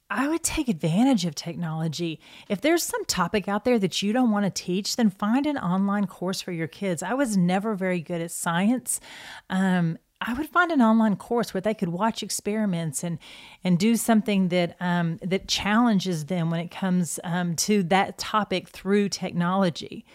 I 0.09 0.27
would 0.27 0.43
take 0.43 0.67
advantage 0.67 1.25
of 1.25 1.35
technology. 1.35 2.19
If 2.47 2.61
there's 2.61 2.83
some 2.83 3.05
topic 3.05 3.47
out 3.47 3.63
there 3.63 3.77
that 3.77 4.01
you 4.01 4.11
don't 4.11 4.31
want 4.31 4.45
to 4.45 4.63
teach, 4.63 4.95
then 4.95 5.11
find 5.11 5.45
an 5.45 5.57
online 5.57 6.07
course 6.07 6.41
for 6.41 6.51
your 6.51 6.67
kids. 6.67 7.03
I 7.03 7.13
was 7.13 7.37
never 7.37 7.75
very 7.75 8.01
good 8.01 8.21
at 8.21 8.31
science. 8.31 8.99
Um, 9.51 9.99
I 10.21 10.33
would 10.33 10.49
find 10.49 10.71
an 10.71 10.81
online 10.81 11.15
course 11.15 11.53
where 11.53 11.61
they 11.61 11.73
could 11.73 11.89
watch 11.89 12.23
experiments 12.23 13.03
and 13.03 13.19
and 13.63 13.79
do 13.79 13.95
something 13.95 14.49
that 14.49 14.75
um, 14.81 15.17
that 15.21 15.47
challenges 15.47 16.25
them 16.25 16.49
when 16.49 16.59
it 16.59 16.71
comes 16.71 17.19
um, 17.23 17.55
to 17.57 17.83
that 17.83 18.17
topic 18.17 18.67
through 18.67 19.09
technology 19.09 20.05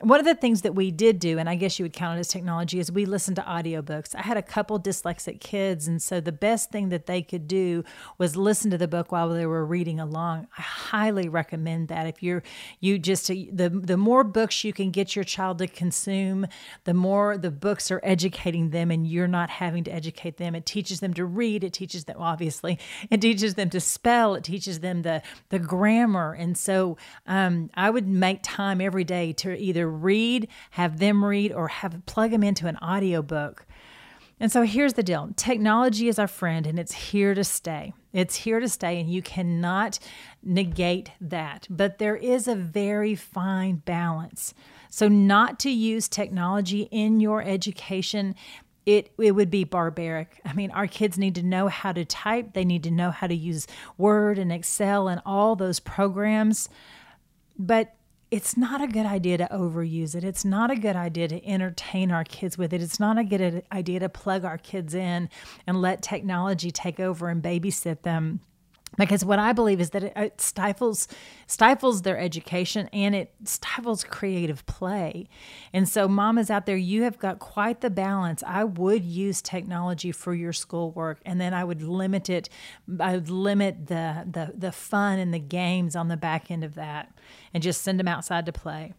one 0.00 0.18
of 0.18 0.26
the 0.26 0.34
things 0.34 0.62
that 0.62 0.74
we 0.74 0.90
did 0.90 1.20
do, 1.20 1.38
and 1.38 1.48
I 1.48 1.54
guess 1.54 1.78
you 1.78 1.84
would 1.84 1.92
count 1.92 2.16
it 2.16 2.20
as 2.20 2.28
technology, 2.28 2.80
is 2.80 2.90
we 2.90 3.06
listened 3.06 3.36
to 3.36 3.42
audiobooks. 3.42 4.14
I 4.14 4.22
had 4.22 4.36
a 4.36 4.42
couple 4.42 4.78
dyslexic 4.80 5.40
kids, 5.40 5.86
and 5.86 6.02
so 6.02 6.20
the 6.20 6.32
best 6.32 6.70
thing 6.70 6.88
that 6.88 7.06
they 7.06 7.22
could 7.22 7.46
do 7.46 7.84
was 8.18 8.36
listen 8.36 8.72
to 8.72 8.78
the 8.78 8.88
book 8.88 9.12
while 9.12 9.28
they 9.28 9.46
were 9.46 9.64
reading 9.64 10.00
along. 10.00 10.48
I 10.58 10.62
highly 10.62 11.28
recommend 11.28 11.88
that. 11.88 12.06
If 12.08 12.22
you're 12.22 12.42
you 12.80 12.98
just 12.98 13.28
the 13.28 13.70
the 13.72 13.96
more 13.96 14.24
books 14.24 14.64
you 14.64 14.72
can 14.72 14.90
get 14.90 15.14
your 15.14 15.24
child 15.24 15.58
to 15.58 15.68
consume, 15.68 16.46
the 16.84 16.94
more 16.94 17.38
the 17.38 17.52
books 17.52 17.90
are 17.92 18.00
educating 18.02 18.70
them, 18.70 18.90
and 18.90 19.06
you're 19.06 19.28
not 19.28 19.48
having 19.48 19.84
to 19.84 19.92
educate 19.92 20.38
them. 20.38 20.56
It 20.56 20.66
teaches 20.66 20.98
them 20.98 21.14
to 21.14 21.24
read. 21.24 21.62
It 21.62 21.72
teaches 21.72 22.04
them 22.04 22.16
obviously. 22.18 22.80
It 23.10 23.20
teaches 23.20 23.54
them 23.54 23.70
to 23.70 23.80
spell. 23.80 24.34
It 24.34 24.42
teaches 24.42 24.80
them 24.80 25.02
the 25.02 25.22
the 25.50 25.60
grammar, 25.60 26.32
and 26.32 26.58
so 26.58 26.96
um, 27.26 27.70
I 27.74 27.90
would 27.90 28.08
make 28.08 28.40
time 28.42 28.80
every 28.80 29.04
day 29.04 29.32
to 29.34 29.56
either 29.56 29.83
read, 29.88 30.48
have 30.72 30.98
them 30.98 31.24
read, 31.24 31.52
or 31.52 31.68
have 31.68 32.04
plug 32.06 32.30
them 32.30 32.42
into 32.42 32.66
an 32.66 32.76
audiobook. 32.78 33.66
And 34.40 34.50
so 34.50 34.62
here's 34.62 34.94
the 34.94 35.02
deal 35.02 35.30
technology 35.36 36.08
is 36.08 36.18
our 36.18 36.26
friend 36.26 36.66
and 36.66 36.78
it's 36.78 36.92
here 36.92 37.34
to 37.34 37.44
stay. 37.44 37.92
It's 38.12 38.36
here 38.36 38.60
to 38.60 38.68
stay, 38.68 39.00
and 39.00 39.10
you 39.10 39.22
cannot 39.22 39.98
negate 40.42 41.10
that. 41.20 41.66
But 41.68 41.98
there 41.98 42.14
is 42.14 42.46
a 42.46 42.54
very 42.54 43.16
fine 43.16 43.76
balance. 43.76 44.54
So, 44.88 45.08
not 45.08 45.58
to 45.60 45.70
use 45.70 46.08
technology 46.08 46.82
in 46.92 47.18
your 47.18 47.42
education, 47.42 48.36
it, 48.86 49.12
it 49.18 49.32
would 49.32 49.50
be 49.50 49.64
barbaric. 49.64 50.40
I 50.44 50.52
mean, 50.52 50.70
our 50.70 50.86
kids 50.86 51.18
need 51.18 51.34
to 51.34 51.42
know 51.42 51.66
how 51.66 51.90
to 51.90 52.04
type, 52.04 52.52
they 52.52 52.64
need 52.64 52.84
to 52.84 52.90
know 52.90 53.10
how 53.10 53.26
to 53.26 53.34
use 53.34 53.66
Word 53.98 54.38
and 54.38 54.52
Excel 54.52 55.08
and 55.08 55.20
all 55.26 55.56
those 55.56 55.80
programs. 55.80 56.68
But 57.58 57.96
it's 58.34 58.56
not 58.56 58.82
a 58.82 58.88
good 58.88 59.06
idea 59.06 59.38
to 59.38 59.48
overuse 59.52 60.16
it. 60.16 60.24
It's 60.24 60.44
not 60.44 60.68
a 60.68 60.74
good 60.74 60.96
idea 60.96 61.28
to 61.28 61.46
entertain 61.46 62.10
our 62.10 62.24
kids 62.24 62.58
with 62.58 62.72
it. 62.72 62.82
It's 62.82 62.98
not 62.98 63.16
a 63.16 63.22
good 63.22 63.62
idea 63.70 64.00
to 64.00 64.08
plug 64.08 64.44
our 64.44 64.58
kids 64.58 64.92
in 64.92 65.28
and 65.68 65.80
let 65.80 66.02
technology 66.02 66.72
take 66.72 66.98
over 66.98 67.28
and 67.28 67.40
babysit 67.40 68.02
them 68.02 68.40
because 68.96 69.24
what 69.24 69.38
I 69.38 69.52
believe 69.52 69.80
is 69.80 69.90
that 69.90 70.04
it, 70.04 70.12
it, 70.16 70.40
stifles 70.40 71.08
stifles 71.46 72.02
their 72.02 72.18
education 72.18 72.88
and 72.92 73.14
it 73.14 73.32
stifles 73.44 74.04
creative 74.04 74.64
play. 74.66 75.28
And 75.72 75.88
so, 75.88 76.08
mamas 76.08 76.50
out 76.50 76.66
there, 76.66 76.76
you 76.76 77.02
have 77.02 77.18
got 77.18 77.38
quite 77.38 77.80
the 77.80 77.90
balance. 77.90 78.42
I 78.46 78.64
would 78.64 79.04
use 79.04 79.42
technology 79.42 80.12
for 80.12 80.34
your 80.34 80.52
schoolwork, 80.52 81.20
and 81.24 81.40
then 81.40 81.54
I 81.54 81.64
would 81.64 81.82
limit 81.82 82.30
it. 82.30 82.48
I 83.00 83.14
would 83.14 83.30
limit 83.30 83.86
the 83.86 84.24
the 84.30 84.52
the 84.56 84.72
fun 84.72 85.18
and 85.18 85.32
the 85.32 85.38
games 85.38 85.96
on 85.96 86.08
the 86.08 86.16
back 86.16 86.50
end 86.50 86.64
of 86.64 86.74
that, 86.74 87.12
and 87.52 87.62
just 87.62 87.82
send 87.82 87.98
them 88.00 88.08
outside 88.08 88.46
to 88.46 88.52
play. 88.52 88.94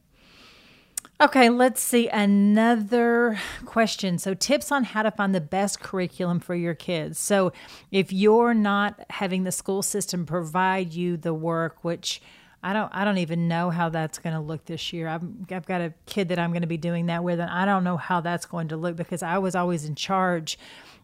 Okay, 1.21 1.47
let's 1.47 1.81
see 1.81 2.09
another 2.09 3.39
question. 3.65 4.17
So, 4.17 4.33
tips 4.33 4.69
on 4.69 4.83
how 4.83 5.01
to 5.01 5.11
find 5.11 5.33
the 5.33 5.39
best 5.39 5.79
curriculum 5.79 6.41
for 6.41 6.55
your 6.55 6.73
kids. 6.73 7.17
So, 7.19 7.53
if 7.89 8.11
you're 8.11 8.53
not 8.53 8.99
having 9.11 9.45
the 9.45 9.51
school 9.53 9.81
system 9.81 10.25
provide 10.25 10.91
you 10.93 11.15
the 11.15 11.33
work, 11.33 11.85
which 11.85 12.21
I 12.65 12.73
don't, 12.73 12.89
I 12.95 13.05
don't 13.05 13.19
even 13.19 13.47
know 13.47 13.69
how 13.69 13.89
that's 13.89 14.17
going 14.17 14.33
to 14.33 14.39
look 14.39 14.65
this 14.65 14.91
year. 14.91 15.07
I've, 15.07 15.21
I've 15.51 15.67
got 15.67 15.81
a 15.81 15.93
kid 16.07 16.29
that 16.29 16.39
I'm 16.39 16.49
going 16.49 16.63
to 16.63 16.67
be 16.67 16.77
doing 16.77 17.05
that 17.05 17.23
with, 17.23 17.39
and 17.39 17.47
I 17.47 17.63
don't 17.63 17.83
know 17.83 17.95
how 17.95 18.21
that's 18.21 18.47
going 18.47 18.69
to 18.69 18.75
look 18.75 18.95
because 18.95 19.21
I 19.21 19.37
was 19.37 19.53
always 19.53 19.85
in 19.85 19.93
charge 19.93 20.57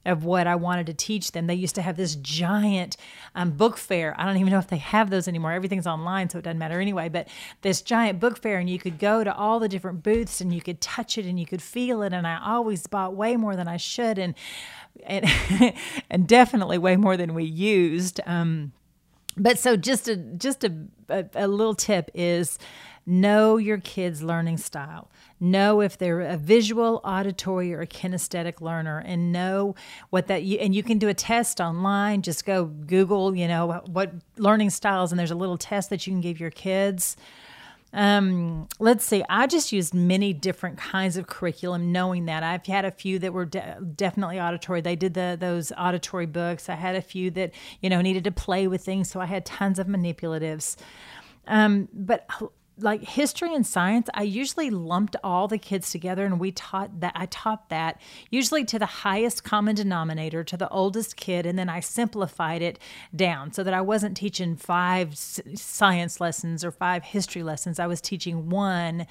of 0.04 0.26
what 0.26 0.48
I 0.48 0.56
wanted 0.56 0.88
to 0.88 0.96
teach 0.96 1.34
them. 1.34 1.46
They 1.46 1.54
used 1.54 1.76
to 1.76 1.84
have 1.84 1.98
this 1.98 2.16
giant 2.16 2.98
um, 3.36 3.52
book 3.52 3.78
fair. 3.78 4.16
I 4.20 4.26
don't 4.26 4.38
even 4.38 4.52
know 4.52 4.58
if 4.58 4.70
they 4.70 4.78
have 4.78 5.12
those 5.12 5.28
anymore. 5.28 5.52
Everything's 5.52 5.86
online, 5.86 6.32
so 6.32 6.40
it 6.40 6.42
doesn't 6.42 6.58
matter 6.58 6.82
anyway. 6.82 7.10
But 7.10 7.28
this 7.62 7.84
giant 7.84 8.20
book 8.20 8.42
fair, 8.42 8.58
and 8.58 8.68
you 8.68 8.80
could 8.80 8.98
go 8.98 9.24
to 9.24 9.32
all 9.32 9.60
the 9.60 9.70
different 9.70 10.02
booths 10.02 10.42
and 10.42 10.52
you 10.52 10.62
could 10.62 10.82
touch 10.82 11.20
it 11.20 11.28
and 11.28 11.40
you 11.40 11.46
could 11.46 11.62
feel 11.62 12.02
it. 12.02 12.12
And 12.12 12.26
I 12.26 12.42
always 12.44 12.88
bought 12.88 13.16
way 13.16 13.38
more 13.38 13.56
than 13.56 13.68
I 13.68 13.78
should, 13.78 14.18
and 14.18 14.34
and, 15.06 15.26
and 16.10 16.28
definitely 16.28 16.80
way 16.80 16.98
more 16.98 17.18
than 17.18 17.36
we 17.36 17.44
used. 17.44 18.20
Um, 18.26 18.72
but 19.38 19.60
so 19.60 19.76
just 19.76 20.08
a 20.08 20.16
just 20.16 20.64
a, 20.64 20.74
a, 21.10 21.26
a 21.36 21.48
little 21.48 21.76
tip 21.76 22.10
is 22.14 22.58
know 23.06 23.58
your 23.58 23.78
kids' 23.78 24.22
learning 24.22 24.58
style 24.58 25.10
know 25.42 25.82
if 25.82 25.98
they're 25.98 26.22
a 26.22 26.38
visual, 26.38 27.02
auditory, 27.04 27.74
or 27.74 27.86
kinesthetic 27.86 28.62
learner, 28.62 29.00
and 29.00 29.34
know 29.34 29.76
what 30.12 30.28
that. 30.28 30.44
You, 30.44 30.60
and 30.60 30.74
you 30.74 30.84
can 30.84 31.00
do 31.00 31.10
a 31.10 31.14
test 31.14 31.60
online. 31.60 32.22
Just 32.22 32.46
go 32.46 32.66
Google, 32.66 33.36
you 33.36 33.48
know, 33.48 33.82
what 33.88 34.14
learning 34.38 34.70
styles, 34.70 35.12
and 35.12 35.20
there's 35.20 35.32
a 35.32 35.36
little 35.36 35.58
test 35.58 35.90
that 35.90 36.06
you 36.06 36.14
can 36.14 36.22
give 36.22 36.40
your 36.40 36.52
kids. 36.52 37.18
Um, 37.94 38.70
let's 38.80 39.04
see. 39.04 39.24
I 39.28 39.48
just 39.48 39.72
used 39.72 39.94
many 39.94 40.32
different 40.32 40.78
kinds 40.78 41.18
of 41.18 41.28
curriculum, 41.28 41.92
knowing 41.92 42.26
that 42.26 42.42
I've 42.42 42.66
had 42.66 42.86
a 42.86 42.92
few 42.92 43.20
that 43.20 43.34
were 43.34 43.46
de- 43.46 43.80
definitely 43.96 44.40
auditory. 44.40 44.82
They 44.82 44.96
did 44.96 45.14
the 45.14 45.36
those 45.40 45.72
auditory 45.78 46.26
books. 46.26 46.70
I 46.70 46.76
had 46.76 46.96
a 46.96 47.02
few 47.02 47.32
that 47.32 47.52
you 47.82 47.90
know 47.90 48.02
needed 48.02 48.24
to 48.26 48.32
play 48.32 48.68
with 48.68 48.84
things, 48.84 49.10
so 49.10 49.20
I 49.20 49.26
had 49.26 49.46
tons 49.46 49.78
of 49.78 49.88
manipulatives. 49.88 50.78
Um, 51.48 51.90
but 51.94 52.28
like 52.82 53.04
history 53.04 53.54
and 53.54 53.66
science, 53.66 54.10
I 54.14 54.24
usually 54.24 54.70
lumped 54.70 55.16
all 55.24 55.48
the 55.48 55.58
kids 55.58 55.92
together 55.92 56.26
and 56.26 56.40
we 56.40 56.52
taught 56.52 57.00
that. 57.00 57.14
I 57.16 57.26
taught 57.28 57.70
that 57.70 58.00
usually 58.30 58.66
to 58.66 58.80
the 58.80 58.86
highest 58.86 59.44
common 59.44 59.76
denominator, 59.76 60.44
to 60.44 60.58
the 60.58 60.70
oldest 60.70 61.16
kid, 61.16 61.46
and 61.46 61.58
then 61.58 61.70
I 61.70 61.80
simplified 61.80 62.62
it 62.62 62.80
down 63.16 63.52
so 63.54 63.64
that 63.64 63.74
I 63.74 63.82
wasn't 63.82 64.18
teaching 64.18 64.56
five 64.56 65.18
science 65.18 66.20
lessons 66.20 66.64
or 66.64 66.72
five 66.72 67.04
history 67.04 67.44
lessons. 67.44 67.80
I 67.80 67.88
was 67.88 68.02
teaching 68.02 68.50
one 68.50 69.08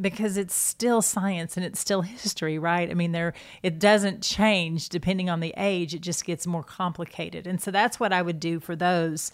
because 0.00 0.36
it's 0.36 0.54
still 0.54 1.00
science 1.00 1.56
and 1.56 1.64
it's 1.64 1.80
still 1.80 2.02
history, 2.02 2.58
right? 2.58 2.90
I 2.90 2.94
mean, 2.94 3.12
there 3.12 3.32
it 3.62 3.78
doesn't 3.78 4.22
change 4.22 4.88
depending 4.88 5.30
on 5.30 5.40
the 5.40 5.54
age; 5.56 5.94
it 5.94 6.00
just 6.00 6.24
gets 6.24 6.46
more 6.46 6.62
complicated. 6.62 7.46
And 7.46 7.60
so 7.60 7.70
that's 7.70 7.98
what 7.98 8.12
I 8.12 8.22
would 8.22 8.40
do 8.40 8.60
for 8.60 8.76
those. 8.76 9.32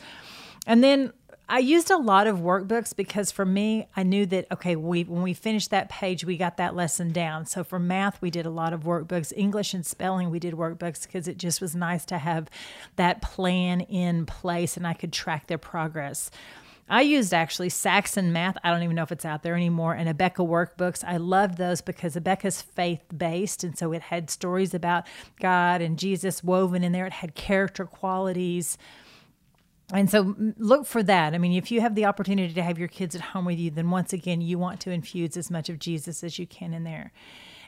And 0.67 0.83
then 0.83 1.13
I 1.47 1.59
used 1.59 1.91
a 1.91 1.99
lot 1.99 2.27
of 2.27 2.39
workbooks 2.39 2.97
because 2.97 3.31
for 3.31 3.45
me, 3.45 3.87
I 3.95 4.03
knew 4.03 4.25
that 4.27 4.47
okay, 4.51 4.77
we 4.77 5.05
when 5.05 5.23
we 5.23 5.35
finished 5.35 5.71
that 5.71 5.91
page, 5.91 6.25
we 6.25 6.39
got 6.39 6.57
that 6.57 6.75
lesson 6.75 7.13
down. 7.13 7.45
So 7.45 7.63
for 7.63 7.79
math, 7.79 8.21
we 8.23 8.31
did 8.31 8.47
a 8.47 8.51
lot 8.51 8.73
of 8.73 8.85
workbooks. 8.85 9.33
English 9.37 9.75
and 9.75 9.85
spelling, 9.85 10.31
we 10.31 10.39
did 10.39 10.55
workbooks 10.55 11.03
because 11.03 11.29
it 11.29 11.37
just 11.37 11.61
was 11.61 11.77
nice 11.77 12.07
to 12.07 12.19
have 12.19 12.49
that 12.97 13.21
plan 13.21 13.83
in 13.83 14.25
place 14.25 14.77
and 14.77 14.87
I 14.87 14.95
could 14.95 15.13
track 15.13 15.47
their 15.47 15.59
progress. 15.59 16.31
I 16.89 17.01
used 17.01 17.33
actually 17.33 17.71
Saxon 17.71 18.33
Math. 18.33 18.59
I 18.63 18.71
don't 18.71 18.83
even 18.83 18.97
know 18.97 19.03
if 19.03 19.13
it's 19.13 19.25
out 19.25 19.43
there 19.43 19.55
anymore. 19.55 19.95
And 19.95 20.09
Abeka 20.09 20.47
workbooks. 20.47 21.03
I 21.03 21.17
loved 21.17 21.57
those 21.57 21.81
because 21.81 22.15
Abeka's 22.15 22.61
faith 22.61 23.01
based. 23.17 23.65
And 23.65 23.77
so 23.77 23.93
it 23.93 24.03
had 24.03 24.29
stories 24.29 24.75
about 24.75 25.07
God 25.41 25.81
and 25.81 25.99
Jesus 25.99 26.45
woven 26.45 26.85
in 26.85 26.93
there. 26.93 27.07
It 27.07 27.15
had 27.15 27.35
character 27.35 27.87
qualities 27.87 28.77
and 29.93 30.11
so 30.11 30.35
look 30.57 30.87
for 30.87 31.03
that. 31.03 31.35
I 31.35 31.39
mean, 31.39 31.53
if 31.53 31.71
you 31.71 31.81
have 31.81 31.95
the 31.95 32.07
opportunity 32.07 32.55
to 32.55 32.63
have 32.63 32.79
your 32.79 32.89
kids 32.89 33.15
at 33.15 33.21
home 33.21 33.45
with 33.45 33.59
you, 33.59 33.71
then 33.71 33.91
once 33.91 34.13
again, 34.13 34.41
you 34.41 34.59
want 34.59 34.81
to 34.81 34.91
infuse 34.91 35.37
as 35.37 35.51
much 35.51 35.69
of 35.69 35.79
Jesus 35.79 36.25
as 36.25 36.39
you 36.39 36.47
can 36.47 36.73
in 36.73 36.85
there. 36.85 37.13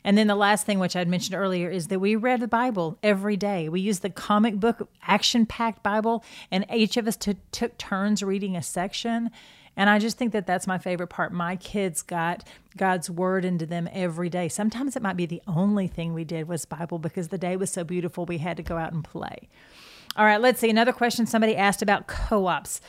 And 0.03 0.17
then 0.17 0.29
the 0.29 0.37
last 0.37 0.65
thing, 0.65 0.79
which 0.79 0.95
I'd 0.95 1.09
mentioned 1.09 1.35
earlier, 1.35 1.69
is 1.69 1.89
that 1.89 1.99
we 1.99 2.15
read 2.15 2.41
the 2.41 2.49
Bible 2.49 2.97
every 3.03 3.37
day. 3.37 3.69
We 3.69 3.81
use 3.81 3.99
the 3.99 4.09
comic 4.09 4.61
book, 4.61 4.89
action 5.03 5.47
packed 5.47 5.83
Bible, 5.83 6.25
and 6.51 6.65
each 6.73 6.97
of 6.97 7.09
us 7.09 7.17
t- 7.17 7.37
took 7.51 7.77
turns 7.77 8.23
reading 8.23 8.57
a 8.57 8.63
section. 8.63 9.31
And 9.77 9.91
I 9.91 9.99
just 9.99 10.17
think 10.17 10.33
that 10.33 10.47
that's 10.47 10.67
my 10.67 10.79
favorite 10.79 11.09
part. 11.09 11.33
My 11.33 11.57
kids 11.57 12.03
got 12.03 12.47
God's 12.77 13.11
word 13.11 13.45
into 13.45 13.67
them 13.67 13.89
every 13.93 14.31
day. 14.31 14.49
Sometimes 14.49 14.97
it 14.97 15.03
might 15.03 15.17
be 15.17 15.27
the 15.27 15.43
only 15.47 15.89
thing 15.89 16.15
we 16.15 16.25
did 16.25 16.49
was 16.49 16.65
Bible 16.65 16.99
because 16.99 17.29
the 17.29 17.37
day 17.37 17.57
was 17.57 17.71
so 17.71 17.85
beautiful 17.85 18.25
we 18.25 18.39
had 18.39 18.57
to 18.57 18.63
go 18.63 18.79
out 18.79 18.93
and 18.93 19.05
play. 19.05 19.49
All 20.17 20.25
right, 20.25 20.41
let's 20.41 20.61
see. 20.61 20.71
Another 20.71 20.93
question 20.93 21.27
somebody 21.27 21.57
asked 21.57 21.83
about 21.83 22.07
co 22.07 22.47
ops. 22.47 22.81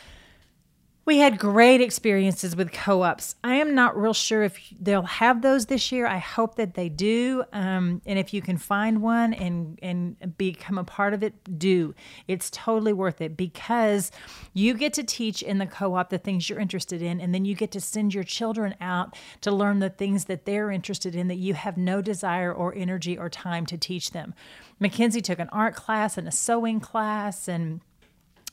We 1.08 1.20
had 1.20 1.40
great 1.40 1.80
experiences 1.80 2.54
with 2.54 2.74
co 2.74 3.02
ops. 3.02 3.36
I 3.42 3.56
am 3.56 3.74
not 3.74 3.98
real 3.98 4.14
sure 4.14 4.44
if 4.44 4.60
they'll 4.78 5.04
have 5.04 5.42
those 5.42 5.68
this 5.68 5.90
year. 5.90 6.06
I 6.06 6.18
hope 6.18 6.56
that 6.56 6.74
they 6.74 6.90
do. 6.90 7.46
Um, 7.54 8.02
and 8.06 8.20
if 8.20 8.34
you 8.34 8.42
can 8.42 8.58
find 8.58 9.02
one 9.02 9.34
and, 9.34 9.80
and 9.82 10.38
become 10.38 10.78
a 10.78 10.84
part 10.84 11.14
of 11.14 11.24
it, 11.24 11.58
do. 11.58 11.96
It's 12.28 12.50
totally 12.50 12.92
worth 12.92 13.22
it 13.22 13.38
because 13.38 14.12
you 14.54 14.74
get 14.74 14.92
to 14.96 15.04
teach 15.06 15.42
in 15.42 15.60
the 15.60 15.66
co 15.66 15.96
op 15.96 16.10
the 16.10 16.18
things 16.18 16.50
you're 16.50 16.60
interested 16.60 17.02
in, 17.02 17.22
and 17.22 17.34
then 17.34 17.46
you 17.46 17.56
get 17.56 17.72
to 17.72 17.80
send 17.80 18.14
your 18.14 18.26
children 18.26 18.76
out 18.82 19.16
to 19.40 19.52
learn 19.54 19.80
the 19.80 19.90
things 19.90 20.26
that 20.26 20.44
they're 20.44 20.72
interested 20.72 21.16
in 21.16 21.30
that 21.30 21.36
you 21.36 21.54
have 21.54 21.78
no 21.78 22.02
desire 22.02 22.54
or 22.54 22.76
energy 22.76 23.18
or 23.18 23.30
time 23.30 23.66
to 23.68 23.78
teach 23.78 24.12
them. 24.12 24.34
Mackenzie 24.78 25.22
took 25.22 25.40
an 25.40 25.48
art 25.54 25.74
class 25.74 26.18
and 26.18 26.28
a 26.28 26.32
sewing 26.32 26.82
class 26.82 27.48
and 27.48 27.80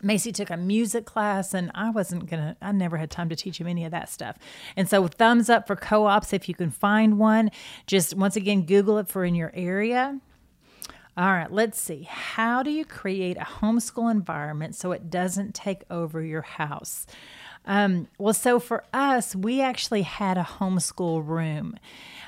Macy 0.03 0.33
took 0.33 0.51
a 0.51 0.57
music 0.57 1.07
class, 1.07 1.55
and 1.55 1.71
I 1.75 1.91
wasn't 1.91 2.27
gonna, 2.27 2.57
I 2.61 2.73
never 2.73 2.97
had 2.97 3.11
time 3.11 3.29
to 3.31 3.37
teach 3.37 3.59
him 3.59 3.67
any 3.67 3.85
of 3.85 3.91
that 3.93 4.09
stuff. 4.09 4.37
And 4.77 4.89
so, 4.89 5.07
thumbs 5.07 5.49
up 5.49 5.67
for 5.67 5.77
co 5.77 6.07
ops 6.07 6.33
if 6.33 6.49
you 6.49 6.55
can 6.55 6.71
find 6.71 7.19
one. 7.19 7.51
Just 7.87 8.15
once 8.15 8.37
again, 8.37 8.63
Google 8.63 8.99
it 8.99 9.09
for 9.09 9.25
in 9.25 9.35
your 9.35 9.53
area. 9.55 10.21
All 11.17 11.33
right, 11.33 11.51
let's 11.51 11.81
see. 11.81 12.09
How 12.11 12.65
do 12.65 12.71
you 12.71 12.85
create 12.85 13.37
a 13.37 13.45
homeschool 13.45 14.11
environment 14.11 14.75
so 14.75 14.91
it 14.91 15.11
doesn't 15.11 15.55
take 15.55 15.85
over 15.89 16.21
your 16.21 16.43
house? 16.43 17.07
Um, 17.67 18.09
well, 18.19 18.35
so 18.35 18.59
for 18.59 18.85
us, 18.93 19.35
we 19.35 19.61
actually 19.61 20.03
had 20.03 20.37
a 20.37 20.43
homeschool 20.43 21.27
room. 21.27 21.77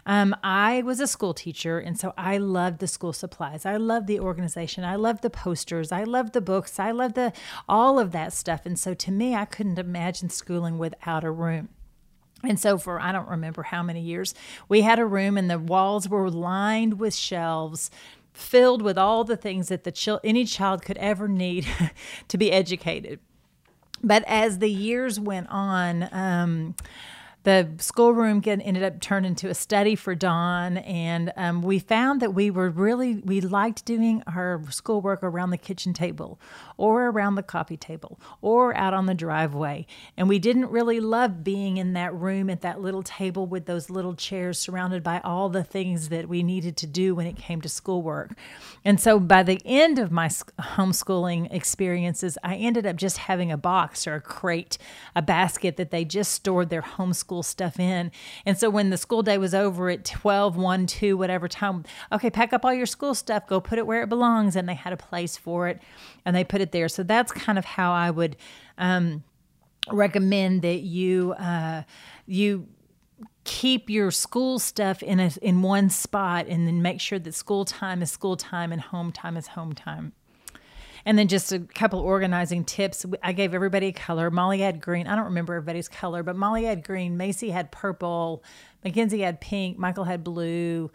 Um, 0.07 0.37
I 0.45 0.83
was 0.83 1.01
a 1.01 1.07
school 1.07 1.35
teacher, 1.35 1.79
and 1.81 1.99
so 1.99 2.15
I 2.17 2.39
loved 2.39 2.79
the 2.79 2.87
school 2.87 3.13
supplies. 3.13 3.67
I 3.67 3.77
loved 3.77 4.07
the 4.07 4.21
organization. 4.21 4.85
I 4.85 4.95
loved 4.95 5.23
the 5.23 5.31
posters. 5.31 5.91
I 5.91 6.05
loved 6.05 6.33
the 6.33 6.41
books. 6.41 6.79
I 6.79 6.93
loved 6.93 7.17
the 7.17 7.33
all 7.69 7.99
of 7.99 8.13
that 8.13 8.33
stuff. 8.33 8.65
And 8.65 8.79
so 8.79 8.95
to 8.95 9.11
me, 9.11 9.35
I 9.35 9.45
couldn't 9.45 9.79
imagine 9.79 10.31
schooling 10.31 10.79
without 10.79 11.25
a 11.25 11.31
room. 11.31 11.71
And 12.45 12.61
so, 12.61 12.79
for 12.79 13.01
I 13.01 13.13
don't 13.13 13.29
remember 13.29 13.65
how 13.65 13.83
many 13.83 14.01
years, 14.01 14.35
we 14.69 14.83
had 14.83 14.99
a 14.99 15.07
room, 15.07 15.37
and 15.37 15.51
the 15.51 15.59
walls 15.59 16.09
were 16.09 16.31
lined 16.31 17.01
with 17.01 17.15
shelves 17.15 17.91
filled 18.33 18.83
with 18.83 18.99
all 18.99 19.25
the 19.25 19.37
things 19.37 19.69
that 19.69 19.85
the 19.85 19.91
ch- 19.91 20.09
any 20.23 20.45
child 20.45 20.83
could 20.83 20.99
ever 20.99 21.27
need 21.27 21.67
to 22.29 22.39
be 22.39 22.53
educated. 22.53 23.19
But 24.03 24.23
as 24.27 24.59
the 24.59 24.71
years 24.71 25.19
went 25.19 25.49
on, 25.49 26.09
um, 26.13 26.75
the 27.47 27.69
schoolroom 27.79 28.41
get, 28.41 28.61
ended 28.65 28.83
up 28.83 29.01
turned 29.01 29.25
into 29.25 29.49
a 29.49 29.55
study 29.55 29.95
for 29.95 30.17
Don, 30.17 30.79
and 30.79 31.33
um, 31.37 31.63
we 31.63 31.79
found 31.79 32.21
that 32.21 32.35
we 32.35 32.51
were 32.51 32.69
really 32.69 33.19
we 33.19 33.41
liked 33.41 33.85
doing 33.85 34.21
our 34.27 34.61
schoolwork 34.69 35.23
around 35.23 35.51
the 35.51 35.57
kitchen 35.57 35.93
table, 35.93 36.41
or 36.77 37.07
around 37.07 37.37
the 37.37 37.45
coffee 37.45 37.77
table, 37.77 38.19
or 38.43 38.77
out 38.77 38.93
on 38.93 39.07
the 39.07 39.15
driveway, 39.15 39.87
and 40.17 40.29
we 40.29 40.41
didn't 40.41 40.71
really 40.71 40.99
love 40.99 41.45
being 41.45 41.77
in 41.77 41.93
that 41.93 42.13
room 42.13 42.51
at 42.51 42.63
that 42.63 42.81
little 42.81 43.05
table 43.05 43.47
with 43.47 43.67
those 43.67 43.89
little 43.91 44.17
chairs 44.17 44.59
surrounded 44.59 45.05
by 45.05 45.21
all 45.21 45.49
the 45.49 45.63
things 45.63 46.09
that 46.09 46.29
we 46.29 46.43
needed 46.43 46.77
to 46.77 46.87
do 46.89 47.15
when 47.15 47.29
it 47.29 47.37
came 47.37 47.61
to 47.61 47.69
schoolwork. 47.69 48.33
And 48.85 49.01
so 49.01 49.21
by 49.21 49.45
the 49.45 49.63
end 49.65 50.01
of 50.01 50.11
my 50.11 50.27
homeschooling 50.27 51.55
experiences, 51.55 52.39
I 52.43 52.57
ended 52.57 52.87
up 52.87 52.97
just 52.97 53.19
having 53.19 53.53
a 53.53 53.57
box 53.57 54.05
or 54.05 54.17
a 54.17 54.21
crate, 54.21 54.79
a 55.15 55.23
basket 55.23 55.77
that 55.77 55.93
they 55.93 56.05
just 56.05 56.33
stored 56.33 56.71
their 56.71 56.83
homeschool 56.83 57.36
school 57.37 57.43
stuff 57.43 57.79
in. 57.79 58.11
And 58.47 58.57
so 58.57 58.71
when 58.71 58.89
the 58.91 58.97
school 58.97 59.23
day 59.23 59.37
was 59.37 59.55
over 59.55 59.91
at 59.91 60.05
12, 60.05 60.57
1, 60.57 60.87
2, 60.87 61.17
whatever 61.17 61.49
time, 61.49 61.85
okay, 62.11 62.31
pack 62.31 62.53
up 62.53 62.65
all 62.65 62.73
your 62.73 62.87
school 62.87 63.15
stuff, 63.15 63.47
go 63.47 63.61
put 63.61 63.79
it 63.79 63.87
where 63.87 64.03
it 64.03 64.09
belongs. 64.09 64.57
And 64.57 64.67
they 64.67 64.75
had 64.75 64.93
a 64.93 64.97
place 64.97 65.37
for 65.37 65.69
it 65.69 65.83
and 66.25 66.35
they 66.35 66.45
put 66.45 66.63
it 66.63 66.73
there. 66.73 66.89
So 66.89 67.03
that's 67.03 67.33
kind 67.33 67.59
of 67.59 67.65
how 67.65 67.93
I 67.93 68.11
would 68.11 68.37
um, 68.79 69.23
recommend 69.91 70.63
that 70.63 70.81
you, 70.81 71.33
uh, 71.33 71.83
you, 72.27 72.69
keep 73.45 73.89
your 73.89 74.11
school 74.11 74.59
stuff 74.59 75.05
in 75.05 75.21
a, 75.21 75.31
in 75.41 75.63
one 75.63 75.89
spot 75.89 76.47
and 76.49 76.67
then 76.67 76.83
make 76.83 77.01
sure 77.01 77.17
that 77.17 77.33
school 77.33 77.65
time 77.65 78.03
is 78.03 78.11
school 78.11 78.37
time 78.37 78.73
and 78.73 78.81
home 78.81 79.13
time 79.13 79.37
is 79.37 79.47
home 79.47 79.73
time. 79.73 80.13
And 81.07 81.17
then 81.17 81.29
just 81.29 81.53
a 81.53 81.61
couple 81.61 82.01
organizing 82.01 82.65
tips. 82.65 83.07
I 83.23 83.33
gave 83.33 83.55
everybody 83.55 83.87
a 83.87 83.93
color. 83.93 84.29
Molly 84.29 84.59
had 84.59 84.81
green. 84.81 85.07
I 85.07 85.15
don't 85.15 85.27
remember 85.27 85.55
everybody's 85.55 85.89
color, 85.89 86.25
but 86.25 86.35
Molly 86.35 86.65
had 86.65 86.83
green. 86.83 87.17
Macy 87.17 87.49
had 87.49 87.71
purple. 87.71 88.43
Mackenzie 88.85 89.21
had 89.21 89.41
pink. 89.41 89.79
Michael 89.79 90.03
had 90.03 90.25
blue. 90.25 90.91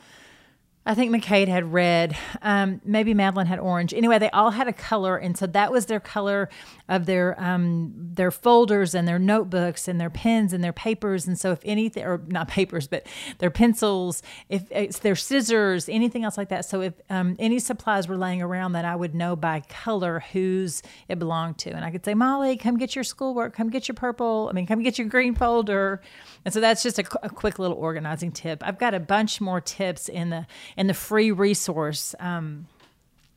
I 0.83 0.95
think 0.95 1.15
McCade 1.15 1.47
had 1.47 1.71
red. 1.71 2.17
Um, 2.41 2.81
maybe 2.83 3.13
Madeline 3.13 3.45
had 3.45 3.59
orange. 3.59 3.93
Anyway, 3.93 4.17
they 4.17 4.31
all 4.31 4.50
had 4.50 4.67
a 4.67 4.73
color, 4.73 5.15
and 5.15 5.38
so 5.38 5.45
that 5.45 5.71
was 5.71 5.85
their 5.85 6.00
color 6.00 6.50
of 6.89 7.05
their 7.05 7.39
um, 7.41 7.93
their 7.95 8.31
folders 8.31 8.95
and 8.95 9.07
their 9.07 9.19
notebooks 9.19 9.88
and 9.88 10.01
their 10.01 10.09
pens 10.09 10.53
and 10.53 10.63
their 10.63 10.73
papers. 10.73 11.27
And 11.27 11.38
so, 11.39 11.51
if 11.51 11.59
anything, 11.63 12.03
or 12.03 12.19
not 12.25 12.47
papers, 12.47 12.88
but 12.88 13.05
their 13.38 13.51
pencils, 13.51 14.23
if 14.50 14.63
it's 14.71 14.97
their 15.00 15.15
scissors, 15.15 15.88
anything 15.88 16.23
else 16.23 16.35
like 16.35 16.50
that. 16.50 16.65
So, 16.65 16.81
if 16.81 16.93
um, 17.11 17.35
any 17.38 17.59
supplies 17.59 18.07
were 18.07 18.17
laying 18.17 18.41
around, 18.41 18.71
then 18.71 18.83
I 18.83 18.95
would 18.95 19.13
know 19.13 19.35
by 19.35 19.59
color 19.69 20.23
whose 20.33 20.81
it 21.07 21.19
belonged 21.19 21.59
to, 21.59 21.69
and 21.69 21.85
I 21.85 21.91
could 21.91 22.03
say, 22.03 22.15
Molly, 22.15 22.57
come 22.57 22.77
get 22.77 22.95
your 22.95 23.03
schoolwork. 23.03 23.55
Come 23.55 23.69
get 23.69 23.88
your 23.88 23.95
purple. 23.95 24.47
I 24.50 24.53
mean, 24.53 24.65
come 24.65 24.81
get 24.81 24.97
your 24.97 25.07
green 25.07 25.35
folder. 25.35 26.01
And 26.43 26.53
so 26.53 26.60
that's 26.60 26.83
just 26.83 26.98
a, 27.00 27.05
a 27.24 27.29
quick 27.29 27.60
little 27.60 27.77
organizing 27.77 28.31
tip. 28.31 28.63
I've 28.65 28.79
got 28.79 28.93
a 28.93 29.00
bunch 29.00 29.39
more 29.39 29.62
tips 29.62 30.10
in 30.10 30.29
the 30.29 30.48
and 30.75 30.89
the 30.89 30.93
free 30.93 31.31
resource 31.31 32.15
um, 32.19 32.67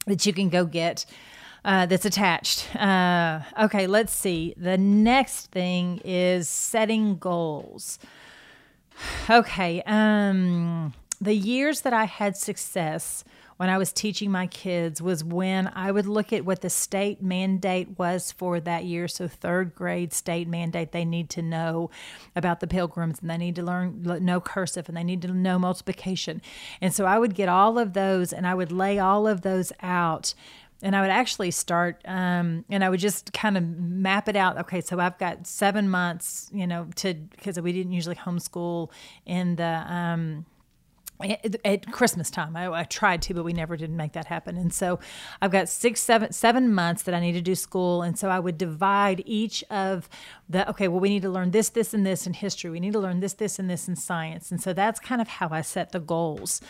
that 0.06 0.25
you 0.26 0.32
can 0.32 0.49
go 0.49 0.64
get. 0.64 1.04
Uh, 1.64 1.87
that's 1.87 2.04
attached. 2.04 2.76
Uh, 2.76 3.40
okay, 3.58 3.87
let's 3.87 4.12
see. 4.12 4.52
The 4.58 4.76
next 4.76 5.46
thing 5.46 5.99
is 6.04 6.49
setting 6.49 7.16
goals. 7.18 7.99
Okay, 9.28 9.82
um, 9.87 10.94
the 11.20 11.34
years 11.34 11.80
that 11.80 11.92
I 11.92 12.04
had 12.04 12.37
success 12.37 13.25
when 13.56 13.68
I 13.68 13.78
was 13.78 13.92
teaching 13.92 14.30
my 14.30 14.46
kids 14.46 15.00
was 15.00 15.23
when 15.23 15.70
I 15.75 15.90
would 15.90 16.06
look 16.06 16.32
at 16.32 16.44
what 16.44 16.61
the 16.61 16.70
state 16.70 17.23
mandate 17.23 17.99
was 17.99 18.32
for 18.32 18.61
that 18.61 18.84
year. 18.84 19.08
So, 19.08 19.28
third 19.28 19.75
grade 19.75 20.12
state 20.12 20.49
mandate, 20.49 20.92
they 20.92 21.04
need 21.04 21.30
to 21.30 21.42
know 21.42 21.90
about 22.34 22.61
the 22.61 22.66
pilgrims 22.66 23.20
and 23.20 23.30
they 23.30 23.38
need 23.38 23.56
to 23.56 23.62
learn 23.62 24.02
know 24.02 24.40
cursive 24.40 24.88
and 24.88 24.96
they 24.96 25.04
need 25.04 25.23
to 25.23 25.28
know 25.28 25.58
multiplication. 25.58 26.42
And 26.80 26.92
so, 26.94 27.04
I 27.04 27.18
would 27.18 27.34
get 27.34 27.49
all 27.49 27.78
of 27.78 27.92
those 27.92 28.32
and 28.32 28.46
I 28.46 28.54
would 28.54 28.73
lay 28.73 28.99
all 28.99 29.26
of 29.26 29.42
those 29.42 29.73
out 29.80 30.34
and 30.82 30.94
I 30.94 31.00
would 31.00 31.11
actually 31.11 31.50
start, 31.50 32.02
um, 32.04 32.66
and 32.68 32.84
I 32.84 32.90
would 32.90 33.00
just 33.00 33.32
kind 33.32 33.56
of 33.56 33.66
map 33.66 34.28
it 34.28 34.37
out. 34.37 34.58
Okay, 34.58 34.82
so 34.82 35.00
I've 35.00 35.16
got 35.18 35.46
seven 35.46 35.88
months, 35.88 36.50
you 36.52 36.66
know, 36.66 36.88
to 36.96 37.14
because 37.14 37.58
we 37.58 37.73
didn't 37.73 37.92
usually 37.92 38.16
homeschool 38.16 38.90
in 39.25 39.56
the 39.56 39.64
um, 39.64 40.44
at 41.21 41.90
Christmas 41.92 42.30
time. 42.30 42.56
I, 42.56 42.71
I, 42.71 42.85
tried 42.85 43.23
to, 43.23 43.35
but 43.35 43.44
we 43.44 43.52
never 43.52 43.76
did 43.76 43.90
make 43.90 44.12
that 44.12 44.26
happen. 44.26 44.56
And 44.56 44.73
so 44.73 44.99
I've 45.40 45.52
got 45.52 45.68
six, 45.68 46.00
seven, 46.00 46.33
seven 46.33 46.75
months 46.75 47.04
that 47.04 47.14
I 47.14 47.21
need 47.21 47.33
to 47.33 47.40
do 47.40 47.54
school. 47.54 48.02
And 48.02 48.18
so 48.18 48.28
I 48.28 48.40
would 48.40 48.59
divide 48.59 49.23
each 49.25 49.62
of 49.71 50.09
the, 50.49 50.68
okay, 50.71 50.88
well, 50.88 51.00
we 51.00 51.09
need 51.09 51.23
to 51.23 51.30
learn 51.30 51.52
this, 51.52 51.68
this, 51.68 51.94
and 51.94 52.04
this 52.04 52.26
in 52.26 52.35
history. 52.35 52.71
We 52.71 52.80
need 52.80 52.92
to 52.94 52.99
learn 52.99 53.21
this, 53.21 53.35
this, 53.35 53.59
and 53.59 53.71
this 53.71 53.87
in 53.87 53.97
science. 53.97 54.50
And 54.50 54.61
so 54.61 54.73
that's 54.73 54.99
kind 54.99 55.21
of 55.21 55.28
how 55.28 55.49
I 55.50 55.61
set 55.61 55.92
the 55.92 56.00
goals. 56.00 56.61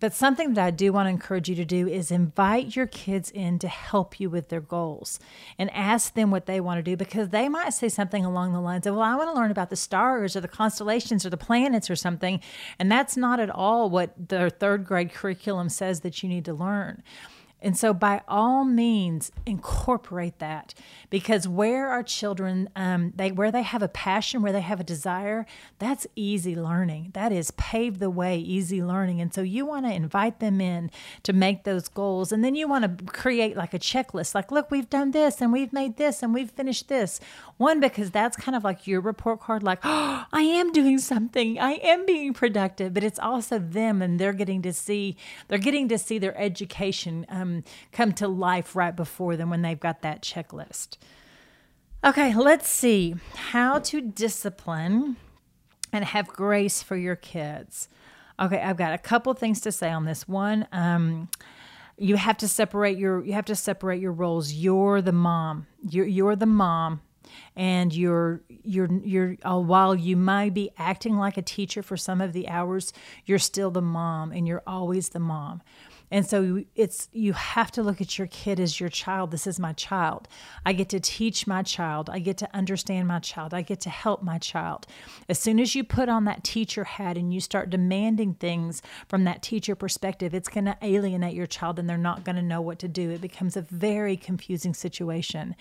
But 0.00 0.14
something 0.14 0.54
that 0.54 0.64
I 0.64 0.70
do 0.70 0.92
want 0.92 1.06
to 1.06 1.10
encourage 1.10 1.48
you 1.48 1.56
to 1.56 1.64
do 1.64 1.88
is 1.88 2.10
invite 2.10 2.76
your 2.76 2.86
kids 2.86 3.30
in 3.30 3.58
to 3.58 3.68
help 3.68 4.20
you 4.20 4.30
with 4.30 4.48
their 4.48 4.60
goals 4.60 5.18
and 5.58 5.70
ask 5.74 6.14
them 6.14 6.30
what 6.30 6.46
they 6.46 6.60
want 6.60 6.78
to 6.78 6.82
do 6.82 6.96
because 6.96 7.30
they 7.30 7.48
might 7.48 7.70
say 7.70 7.88
something 7.88 8.24
along 8.24 8.52
the 8.52 8.60
lines 8.60 8.86
of, 8.86 8.94
Well, 8.94 9.02
I 9.02 9.16
want 9.16 9.34
to 9.34 9.40
learn 9.40 9.50
about 9.50 9.70
the 9.70 9.76
stars 9.76 10.36
or 10.36 10.40
the 10.40 10.48
constellations 10.48 11.26
or 11.26 11.30
the 11.30 11.36
planets 11.36 11.90
or 11.90 11.96
something. 11.96 12.40
And 12.78 12.92
that's 12.92 13.16
not 13.16 13.40
at 13.40 13.50
all 13.50 13.90
what 13.90 14.28
the 14.28 14.50
third 14.50 14.84
grade 14.84 15.12
curriculum 15.12 15.68
says 15.68 16.00
that 16.00 16.22
you 16.22 16.28
need 16.28 16.44
to 16.44 16.54
learn. 16.54 17.02
And 17.60 17.76
so, 17.76 17.92
by 17.92 18.22
all 18.28 18.64
means, 18.64 19.32
incorporate 19.44 20.38
that 20.38 20.74
because 21.10 21.48
where 21.48 21.88
our 21.88 22.04
children, 22.04 22.68
um, 22.76 23.12
they 23.16 23.32
where 23.32 23.50
they 23.50 23.62
have 23.62 23.82
a 23.82 23.88
passion, 23.88 24.42
where 24.42 24.52
they 24.52 24.60
have 24.60 24.78
a 24.78 24.84
desire, 24.84 25.44
that's 25.80 26.06
easy 26.14 26.54
learning. 26.54 27.10
That 27.14 27.32
is 27.32 27.50
pave 27.52 27.98
the 27.98 28.10
way, 28.10 28.38
easy 28.38 28.80
learning. 28.80 29.20
And 29.20 29.34
so, 29.34 29.42
you 29.42 29.66
want 29.66 29.86
to 29.86 29.92
invite 29.92 30.38
them 30.38 30.60
in 30.60 30.92
to 31.24 31.32
make 31.32 31.64
those 31.64 31.88
goals, 31.88 32.30
and 32.30 32.44
then 32.44 32.54
you 32.54 32.68
want 32.68 32.98
to 32.98 33.04
create 33.06 33.56
like 33.56 33.74
a 33.74 33.78
checklist. 33.80 34.36
Like, 34.36 34.52
look, 34.52 34.70
we've 34.70 34.88
done 34.88 35.10
this, 35.10 35.40
and 35.40 35.52
we've 35.52 35.72
made 35.72 35.96
this, 35.96 36.22
and 36.22 36.32
we've 36.32 36.50
finished 36.50 36.88
this. 36.88 37.18
One 37.56 37.80
because 37.80 38.12
that's 38.12 38.36
kind 38.36 38.54
of 38.54 38.62
like 38.62 38.86
your 38.86 39.00
report 39.00 39.40
card. 39.40 39.64
Like, 39.64 39.80
oh, 39.82 40.26
I 40.32 40.42
am 40.42 40.70
doing 40.70 40.98
something. 40.98 41.58
I 41.58 41.72
am 41.72 42.06
being 42.06 42.34
productive. 42.34 42.94
But 42.94 43.02
it's 43.02 43.18
also 43.18 43.58
them, 43.58 44.00
and 44.00 44.20
they're 44.20 44.32
getting 44.32 44.62
to 44.62 44.72
see. 44.72 45.16
They're 45.48 45.58
getting 45.58 45.88
to 45.88 45.98
see 45.98 46.20
their 46.20 46.38
education. 46.38 47.26
Um, 47.28 47.47
um, 47.48 47.64
come 47.92 48.12
to 48.12 48.28
life 48.28 48.76
right 48.76 48.94
before 48.94 49.36
them 49.36 49.50
when 49.50 49.62
they've 49.62 49.78
got 49.78 50.02
that 50.02 50.22
checklist. 50.22 50.96
Okay, 52.04 52.34
let's 52.34 52.68
see 52.68 53.16
how 53.34 53.78
to 53.80 54.00
discipline 54.00 55.16
and 55.92 56.04
have 56.04 56.28
grace 56.28 56.82
for 56.82 56.96
your 56.96 57.16
kids. 57.16 57.88
Okay, 58.38 58.60
I've 58.60 58.76
got 58.76 58.92
a 58.92 58.98
couple 58.98 59.34
things 59.34 59.60
to 59.62 59.72
say 59.72 59.90
on 59.90 60.04
this 60.04 60.28
one. 60.28 60.68
Um, 60.70 61.28
you 61.96 62.16
have 62.16 62.36
to 62.38 62.46
separate 62.46 62.96
your 62.96 63.24
you 63.24 63.32
have 63.32 63.46
to 63.46 63.56
separate 63.56 64.00
your 64.00 64.12
roles. 64.12 64.52
You're 64.52 65.02
the 65.02 65.12
mom. 65.12 65.66
You're 65.82 66.06
you're 66.06 66.36
the 66.36 66.46
mom 66.46 67.00
and 67.56 67.94
you're 67.94 68.42
you're 68.48 68.88
you're 69.02 69.36
uh, 69.42 69.58
while 69.58 69.94
you 69.94 70.16
might 70.16 70.54
be 70.54 70.70
acting 70.78 71.16
like 71.16 71.36
a 71.36 71.42
teacher 71.42 71.82
for 71.82 71.96
some 71.96 72.20
of 72.20 72.32
the 72.32 72.48
hours 72.48 72.92
you're 73.26 73.38
still 73.38 73.70
the 73.70 73.82
mom 73.82 74.32
and 74.32 74.46
you're 74.46 74.62
always 74.66 75.10
the 75.10 75.18
mom 75.18 75.62
and 76.10 76.26
so 76.26 76.62
it's 76.74 77.08
you 77.12 77.34
have 77.34 77.70
to 77.72 77.82
look 77.82 78.00
at 78.00 78.18
your 78.18 78.28
kid 78.28 78.58
as 78.58 78.80
your 78.80 78.88
child. 78.88 79.30
This 79.30 79.46
is 79.46 79.60
my 79.60 79.72
child. 79.74 80.26
I 80.64 80.72
get 80.72 80.88
to 80.90 81.00
teach 81.00 81.46
my 81.46 81.62
child. 81.62 82.08
I 82.08 82.18
get 82.18 82.38
to 82.38 82.56
understand 82.56 83.08
my 83.08 83.18
child. 83.18 83.52
I 83.52 83.62
get 83.62 83.80
to 83.80 83.90
help 83.90 84.22
my 84.22 84.38
child. 84.38 84.86
As 85.28 85.38
soon 85.38 85.60
as 85.60 85.74
you 85.74 85.84
put 85.84 86.08
on 86.08 86.24
that 86.24 86.44
teacher 86.44 86.84
hat 86.84 87.18
and 87.18 87.32
you 87.32 87.40
start 87.40 87.70
demanding 87.70 88.34
things 88.34 88.80
from 89.06 89.24
that 89.24 89.42
teacher 89.42 89.74
perspective, 89.74 90.32
it's 90.32 90.48
going 90.48 90.64
to 90.64 90.78
alienate 90.80 91.34
your 91.34 91.46
child 91.46 91.78
and 91.78 91.88
they're 91.88 91.98
not 91.98 92.24
going 92.24 92.36
to 92.36 92.42
know 92.42 92.60
what 92.60 92.78
to 92.78 92.88
do. 92.88 93.10
It 93.10 93.20
becomes 93.20 93.56
a 93.56 93.62
very 93.62 94.16
confusing 94.16 94.72
situation. 94.72 95.54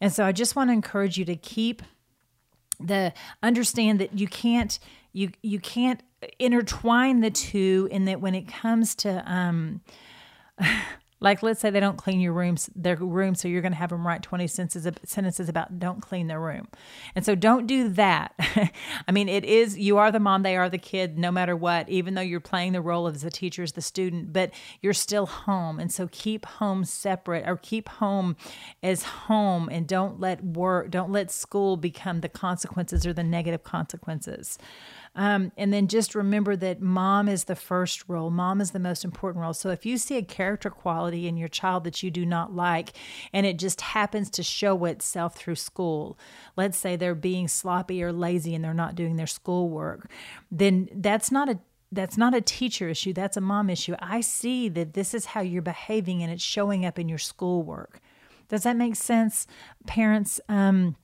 And 0.00 0.12
so 0.12 0.24
I 0.24 0.32
just 0.32 0.56
want 0.56 0.70
to 0.70 0.72
encourage 0.72 1.18
you 1.18 1.24
to 1.26 1.36
keep 1.36 1.82
the 2.80 3.12
understand 3.42 4.00
that 4.00 4.18
you 4.18 4.26
can't 4.26 4.78
you 5.12 5.30
you 5.42 5.60
can't 5.60 6.02
intertwine 6.38 7.20
the 7.20 7.30
two 7.30 7.88
in 7.90 8.04
that 8.06 8.20
when 8.20 8.34
it 8.34 8.48
comes 8.48 8.94
to 8.96 9.22
um 9.30 9.80
like 11.20 11.42
let's 11.42 11.60
say 11.60 11.70
they 11.70 11.80
don't 11.80 11.96
clean 11.96 12.20
your 12.20 12.32
rooms 12.32 12.68
their 12.74 12.96
room 12.96 13.34
so 13.34 13.48
you're 13.48 13.62
going 13.62 13.72
to 13.72 13.78
have 13.78 13.90
them 13.90 14.06
write 14.06 14.22
20 14.22 14.46
sentences, 14.46 14.92
sentences 15.04 15.48
about 15.48 15.78
don't 15.78 16.00
clean 16.00 16.26
their 16.26 16.40
room. 16.40 16.68
And 17.14 17.24
so 17.24 17.34
don't 17.34 17.66
do 17.66 17.88
that. 17.90 18.34
I 19.08 19.12
mean 19.12 19.28
it 19.28 19.44
is 19.44 19.78
you 19.78 19.96
are 19.98 20.12
the 20.12 20.20
mom 20.20 20.42
they 20.42 20.56
are 20.56 20.68
the 20.68 20.78
kid 20.78 21.18
no 21.18 21.30
matter 21.30 21.56
what 21.56 21.88
even 21.88 22.14
though 22.14 22.22
you're 22.22 22.40
playing 22.40 22.72
the 22.72 22.80
role 22.80 23.06
as 23.06 23.22
the 23.22 23.30
teacher 23.30 23.62
as 23.62 23.72
the 23.72 23.82
student 23.82 24.32
but 24.32 24.50
you're 24.82 24.92
still 24.92 25.26
home. 25.26 25.80
And 25.80 25.92
so 25.92 26.08
keep 26.10 26.44
home 26.46 26.84
separate 26.84 27.46
or 27.46 27.56
keep 27.56 27.88
home 27.88 28.36
as 28.82 29.04
home 29.04 29.68
and 29.70 29.86
don't 29.86 30.20
let 30.20 30.44
work 30.44 30.90
don't 30.90 31.10
let 31.10 31.30
school 31.30 31.76
become 31.76 32.20
the 32.20 32.28
consequences 32.28 33.06
or 33.06 33.12
the 33.12 33.24
negative 33.24 33.62
consequences. 33.62 34.58
Um, 35.16 35.52
and 35.56 35.72
then 35.72 35.86
just 35.86 36.14
remember 36.14 36.56
that 36.56 36.80
mom 36.80 37.28
is 37.28 37.44
the 37.44 37.54
first 37.54 38.08
role, 38.08 38.30
mom 38.30 38.60
is 38.60 38.72
the 38.72 38.80
most 38.80 39.04
important 39.04 39.42
role. 39.42 39.54
So 39.54 39.70
if 39.70 39.86
you 39.86 39.96
see 39.96 40.16
a 40.16 40.22
character 40.22 40.70
quality 40.70 41.03
in 41.12 41.36
your 41.36 41.48
child 41.48 41.84
that 41.84 42.02
you 42.02 42.10
do 42.10 42.24
not 42.24 42.54
like, 42.54 42.92
and 43.32 43.46
it 43.46 43.58
just 43.58 43.80
happens 43.80 44.30
to 44.30 44.42
show 44.42 44.84
itself 44.84 45.36
through 45.36 45.56
school, 45.56 46.18
let's 46.56 46.78
say 46.78 46.96
they're 46.96 47.14
being 47.14 47.48
sloppy 47.48 48.02
or 48.02 48.12
lazy 48.12 48.54
and 48.54 48.64
they're 48.64 48.74
not 48.74 48.94
doing 48.94 49.16
their 49.16 49.26
schoolwork, 49.26 50.10
then 50.50 50.88
that's 50.94 51.30
not 51.30 51.48
a 51.48 51.58
that's 51.92 52.16
not 52.16 52.34
a 52.34 52.40
teacher 52.40 52.88
issue 52.88 53.12
that's 53.12 53.36
a 53.36 53.40
mom 53.40 53.70
issue 53.70 53.94
i 54.00 54.20
see 54.20 54.68
that 54.68 54.94
this 54.94 55.14
is 55.14 55.26
how 55.26 55.40
you're 55.40 55.62
behaving 55.62 56.24
and 56.24 56.32
it's 56.32 56.42
showing 56.42 56.84
up 56.84 56.98
in 56.98 57.08
your 57.08 57.18
schoolwork 57.18 58.00
does 58.48 58.64
that 58.64 58.76
make 58.76 58.96
sense 58.96 59.46
parents 59.86 60.40
um, 60.48 60.96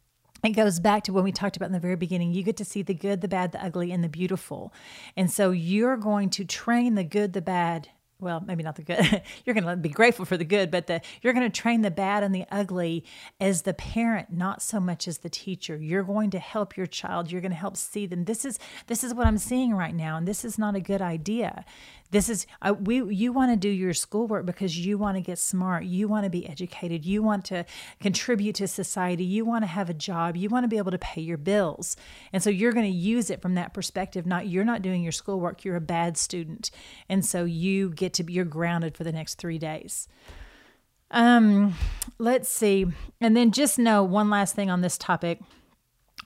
it 0.42 0.50
goes 0.50 0.80
back 0.80 1.04
to 1.04 1.12
when 1.12 1.24
we 1.24 1.32
talked 1.32 1.56
about 1.56 1.66
in 1.66 1.72
the 1.72 1.80
very 1.80 1.96
beginning. 1.96 2.32
You 2.32 2.42
get 2.42 2.56
to 2.58 2.64
see 2.64 2.82
the 2.82 2.94
good, 2.94 3.20
the 3.20 3.28
bad, 3.28 3.52
the 3.52 3.62
ugly, 3.62 3.92
and 3.92 4.02
the 4.02 4.08
beautiful. 4.08 4.72
And 5.16 5.30
so 5.30 5.50
you're 5.50 5.96
going 5.96 6.30
to 6.30 6.44
train 6.44 6.94
the 6.94 7.04
good, 7.04 7.34
the 7.34 7.42
bad, 7.42 7.88
well, 8.20 8.40
maybe 8.40 8.62
not 8.62 8.76
the 8.76 8.82
good. 8.82 9.22
you're 9.44 9.54
going 9.54 9.66
to 9.66 9.76
be 9.76 9.88
grateful 9.88 10.24
for 10.24 10.36
the 10.36 10.44
good, 10.44 10.70
but 10.70 10.86
the 10.86 11.00
you're 11.22 11.32
going 11.32 11.50
to 11.50 11.60
train 11.60 11.82
the 11.82 11.90
bad 11.90 12.22
and 12.22 12.34
the 12.34 12.44
ugly 12.50 13.04
as 13.40 13.62
the 13.62 13.74
parent, 13.74 14.32
not 14.32 14.62
so 14.62 14.80
much 14.80 15.08
as 15.08 15.18
the 15.18 15.28
teacher. 15.28 15.76
You're 15.76 16.02
going 16.02 16.30
to 16.30 16.38
help 16.38 16.76
your 16.76 16.86
child. 16.86 17.30
You're 17.30 17.40
going 17.40 17.52
to 17.52 17.56
help 17.56 17.76
see 17.76 18.06
them. 18.06 18.24
This 18.24 18.44
is 18.44 18.58
this 18.86 19.04
is 19.04 19.14
what 19.14 19.26
I'm 19.26 19.38
seeing 19.38 19.74
right 19.74 19.94
now, 19.94 20.16
and 20.16 20.26
this 20.26 20.44
is 20.44 20.58
not 20.58 20.74
a 20.74 20.80
good 20.80 21.02
idea. 21.02 21.64
This 22.10 22.28
is 22.28 22.46
uh, 22.60 22.74
we 22.78 23.02
you 23.14 23.32
want 23.32 23.52
to 23.52 23.56
do 23.56 23.68
your 23.68 23.94
schoolwork 23.94 24.44
because 24.44 24.76
you 24.76 24.98
want 24.98 25.16
to 25.16 25.20
get 25.20 25.38
smart, 25.38 25.84
you 25.84 26.08
want 26.08 26.24
to 26.24 26.30
be 26.30 26.48
educated, 26.48 27.04
you 27.04 27.22
want 27.22 27.44
to 27.46 27.64
contribute 28.00 28.56
to 28.56 28.66
society, 28.66 29.24
you 29.24 29.44
want 29.44 29.62
to 29.62 29.68
have 29.68 29.88
a 29.88 29.94
job, 29.94 30.36
you 30.36 30.48
want 30.48 30.64
to 30.64 30.68
be 30.68 30.78
able 30.78 30.90
to 30.90 30.98
pay 30.98 31.20
your 31.20 31.36
bills. 31.36 31.96
And 32.32 32.42
so 32.42 32.50
you're 32.50 32.72
going 32.72 32.90
to 32.90 32.98
use 32.98 33.30
it 33.30 33.40
from 33.40 33.54
that 33.54 33.72
perspective, 33.72 34.26
not 34.26 34.48
you're 34.48 34.64
not 34.64 34.82
doing 34.82 35.02
your 35.02 35.12
schoolwork, 35.12 35.64
you're 35.64 35.76
a 35.76 35.80
bad 35.80 36.16
student. 36.16 36.72
And 37.08 37.24
so 37.24 37.44
you 37.44 37.90
get 37.90 38.09
to 38.14 38.24
be 38.24 38.32
you're 38.34 38.44
grounded 38.44 38.96
for 38.96 39.04
the 39.04 39.12
next 39.12 39.36
3 39.36 39.58
days. 39.58 40.08
Um 41.10 41.74
let's 42.18 42.48
see. 42.48 42.86
And 43.20 43.36
then 43.36 43.50
just 43.50 43.78
know 43.78 44.02
one 44.04 44.30
last 44.30 44.54
thing 44.54 44.70
on 44.70 44.80
this 44.80 44.98
topic 44.98 45.40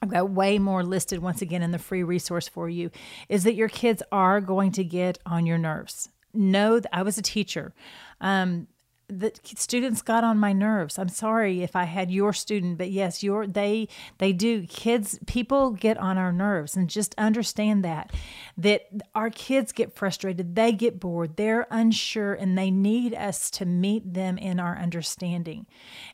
I've 0.03 0.11
got 0.11 0.31
way 0.31 0.59
more 0.59 0.83
listed 0.83 1.21
once 1.21 1.41
again 1.41 1.63
in 1.63 1.71
the 1.71 1.79
free 1.79 2.03
resource 2.03 2.47
for 2.47 2.69
you 2.69 2.91
is 3.29 3.45
that 3.45 3.55
your 3.55 3.69
kids 3.69 4.03
are 4.13 4.41
going 4.41 4.73
to 4.73 4.85
get 4.85 5.19
on 5.25 5.47
your 5.47 5.57
nerves. 5.57 6.11
Know 6.35 6.79
that 6.79 6.95
I 6.95 7.03
was 7.03 7.17
a 7.17 7.23
teacher. 7.23 7.73
Um, 8.21 8.67
the 9.09 9.33
students 9.45 10.01
got 10.03 10.25
on 10.25 10.39
my 10.39 10.53
nerves. 10.53 10.99
I'm 10.99 11.09
sorry 11.09 11.63
if 11.63 11.77
I 11.77 11.85
had 11.85 12.11
your 12.11 12.33
student, 12.33 12.79
but 12.79 12.91
yes, 12.91 13.23
your 13.23 13.47
they 13.47 13.89
they 14.19 14.33
do. 14.33 14.67
Kids, 14.67 15.19
people 15.27 15.71
get 15.73 15.99
on 15.99 16.17
our 16.17 16.33
nerves, 16.33 16.77
and 16.77 16.89
just 16.89 17.15
understand 17.19 17.85
that 17.85 18.13
that 18.57 18.87
our 19.15 19.31
kids 19.31 19.73
get 19.73 19.93
frustrated, 19.93 20.55
they 20.55 20.73
get 20.73 21.01
bored, 21.01 21.37
they're 21.37 21.67
unsure, 21.71 22.35
and 22.35 22.57
they 22.57 22.71
need 22.71 23.15
us 23.15 23.51
to 23.51 23.67
meet 23.67 24.15
them 24.15 24.39
in 24.39 24.59
our 24.59 24.77
understanding. 24.79 25.67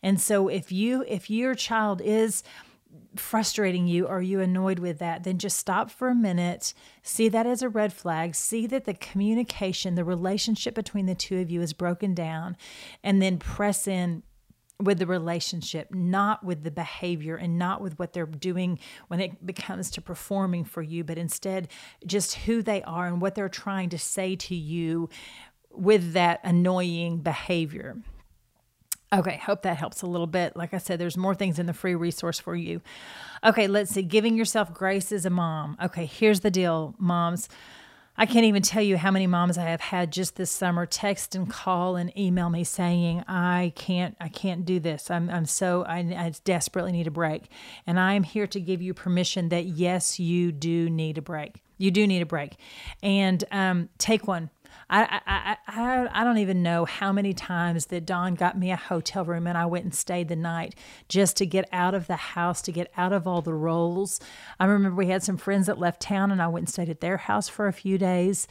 And 0.03 0.20
so, 0.20 0.48
if 0.48 0.72
you 0.72 1.05
if 1.07 1.31
your 1.31 1.55
child 1.55 2.00
is 2.03 2.42
frustrating 3.16 3.87
you 3.87 4.07
or 4.07 4.22
you 4.22 4.40
annoyed 4.40 4.79
with 4.79 4.98
that, 4.98 5.24
then 5.24 5.38
just 5.38 5.59
stop 5.59 5.90
for 5.90 6.09
a 6.09 6.14
minute, 6.14 6.74
see 7.03 7.29
that 7.29 7.46
as 7.46 7.62
a 7.62 7.68
red 7.68 7.92
flag, 7.92 8.35
see 8.35 8.66
that 8.66 8.85
the 8.85 8.94
communication, 8.94 9.94
the 9.94 10.05
relationship 10.05 10.74
between 10.74 11.07
the 11.07 11.14
two 11.14 11.38
of 11.38 11.50
you 11.50 11.61
is 11.61 11.72
broken 11.72 12.14
down, 12.14 12.57
and 13.03 13.20
then 13.20 13.38
press 13.38 13.87
in 13.88 14.22
with 14.79 14.98
the 14.98 15.07
relationship, 15.07 15.92
not 15.92 16.42
with 16.42 16.64
the 16.64 16.70
behavior 16.70 17.37
and 17.37 17.59
not 17.59 17.83
with 17.83 17.98
what 17.98 18.12
they're 18.12 18.26
doing 18.26 18.79
when 19.09 19.20
it 19.20 19.44
becomes 19.44 19.90
to 19.90 20.00
performing 20.00 20.64
for 20.64 20.83
you, 20.83 21.05
but 21.05 21.18
instead 21.18 21.68
just 22.07 22.35
who 22.35 22.62
they 22.62 22.83
are 22.85 23.07
and 23.07 23.20
what 23.20 23.35
they're 23.35 23.48
trying 23.48 23.90
to 23.90 23.98
say 23.98 24.35
to 24.37 24.55
you 24.55 25.09
with 25.70 26.14
that 26.14 26.40
annoying 26.44 27.18
behavior. 27.18 27.96
Okay, 29.12 29.38
hope 29.38 29.62
that 29.62 29.77
helps 29.77 30.03
a 30.03 30.07
little 30.07 30.29
bit. 30.29 30.57
Like 30.57 30.73
I 30.73 30.79
said, 30.79 31.01
there's 31.01 31.16
more 31.16 31.35
things 31.35 31.59
in 31.59 31.66
the 31.66 31.73
free 31.73 31.96
resource 31.96 32.38
for 32.38 32.55
you. 32.55 32.81
Okay, 33.42 33.66
let's 33.66 33.90
see. 33.90 34.03
Giving 34.03 34.37
yourself 34.37 34.73
grace 34.73 35.11
as 35.11 35.27
a 35.27 35.31
mom. 35.31 35.77
Okay, 35.83 36.07
here's 36.07 36.40
the 36.40 36.51
deal, 36.51 36.94
moms. 36.96 37.49
I 38.16 38.27
can't 38.27 38.44
even 38.44 38.62
tell 38.62 38.83
you 38.83 38.99
how 38.99 39.11
many 39.11 39.27
moms 39.27 39.57
I 39.57 39.64
have 39.64 39.81
had 39.81 40.12
just 40.12 40.37
this 40.37 40.51
summer 40.51 40.85
text 40.85 41.35
and 41.35 41.49
call 41.49 41.96
and 41.96 42.16
email 42.18 42.51
me 42.51 42.64
saying 42.64 43.25
I 43.27 43.73
can't 43.77 44.14
I 44.20 44.29
can't 44.29 44.66
do 44.66 44.79
this. 44.79 45.11
I'm 45.11 45.31
I'm 45.31 45.46
so 45.46 45.85
I, 45.85 45.99
I 45.99 46.33
desperately 46.44 46.92
need 46.92 47.07
a 47.07 47.11
break. 47.11 47.49
And 47.87 47.99
I 47.99 48.12
am 48.12 48.23
here 48.23 48.46
to 48.49 48.61
give 48.61 48.83
you 48.83 48.94
permission 48.94 49.49
that 49.49 49.64
yes, 49.64 50.20
you 50.20 50.53
do 50.53 50.90
need 50.90 51.18
a 51.18 51.23
break. 51.23 51.62
You 51.79 51.90
do 51.90 52.07
need 52.07 52.20
a 52.20 52.27
break. 52.27 52.57
And 53.03 53.42
um, 53.51 53.88
take 53.96 54.29
one 54.29 54.51
I, 54.92 55.20
I, 55.24 55.57
I, 55.68 56.09
I 56.12 56.24
don't 56.24 56.38
even 56.38 56.64
know 56.64 56.85
how 56.85 57.12
many 57.12 57.33
times 57.33 57.87
that 57.87 58.05
Don 58.05 58.35
got 58.35 58.59
me 58.59 58.72
a 58.72 58.76
hotel 58.76 59.24
room 59.24 59.46
and 59.46 59.57
I 59.57 59.64
went 59.66 59.85
and 59.85 59.94
stayed 59.94 60.29
the 60.29 60.37
night 60.37 60.74
just 61.09 61.37
to 61.37 61.46
get 61.46 61.68
out 61.72 61.94
of 61.94 62.09
the 62.09 62.16
house, 62.16 62.61
to 62.62 62.72
get 62.72 62.90
out 62.96 63.12
of 63.12 63.26
all 63.26 63.40
the 63.40 63.55
roles. 63.55 64.18
I 64.59 64.64
remember 64.66 64.96
we 64.96 65.07
had 65.07 65.22
some 65.22 65.37
friends 65.37 65.68
that 65.68 65.79
left 65.79 66.03
town 66.03 66.33
and 66.33 66.42
I 66.42 66.48
went 66.48 66.62
and 66.62 66.68
stayed 66.68 66.88
at 66.88 67.00
their 67.00 67.18
house 67.18 67.48
for 67.48 67.68
a 67.68 67.72
few 67.72 67.98
days. 67.98 68.48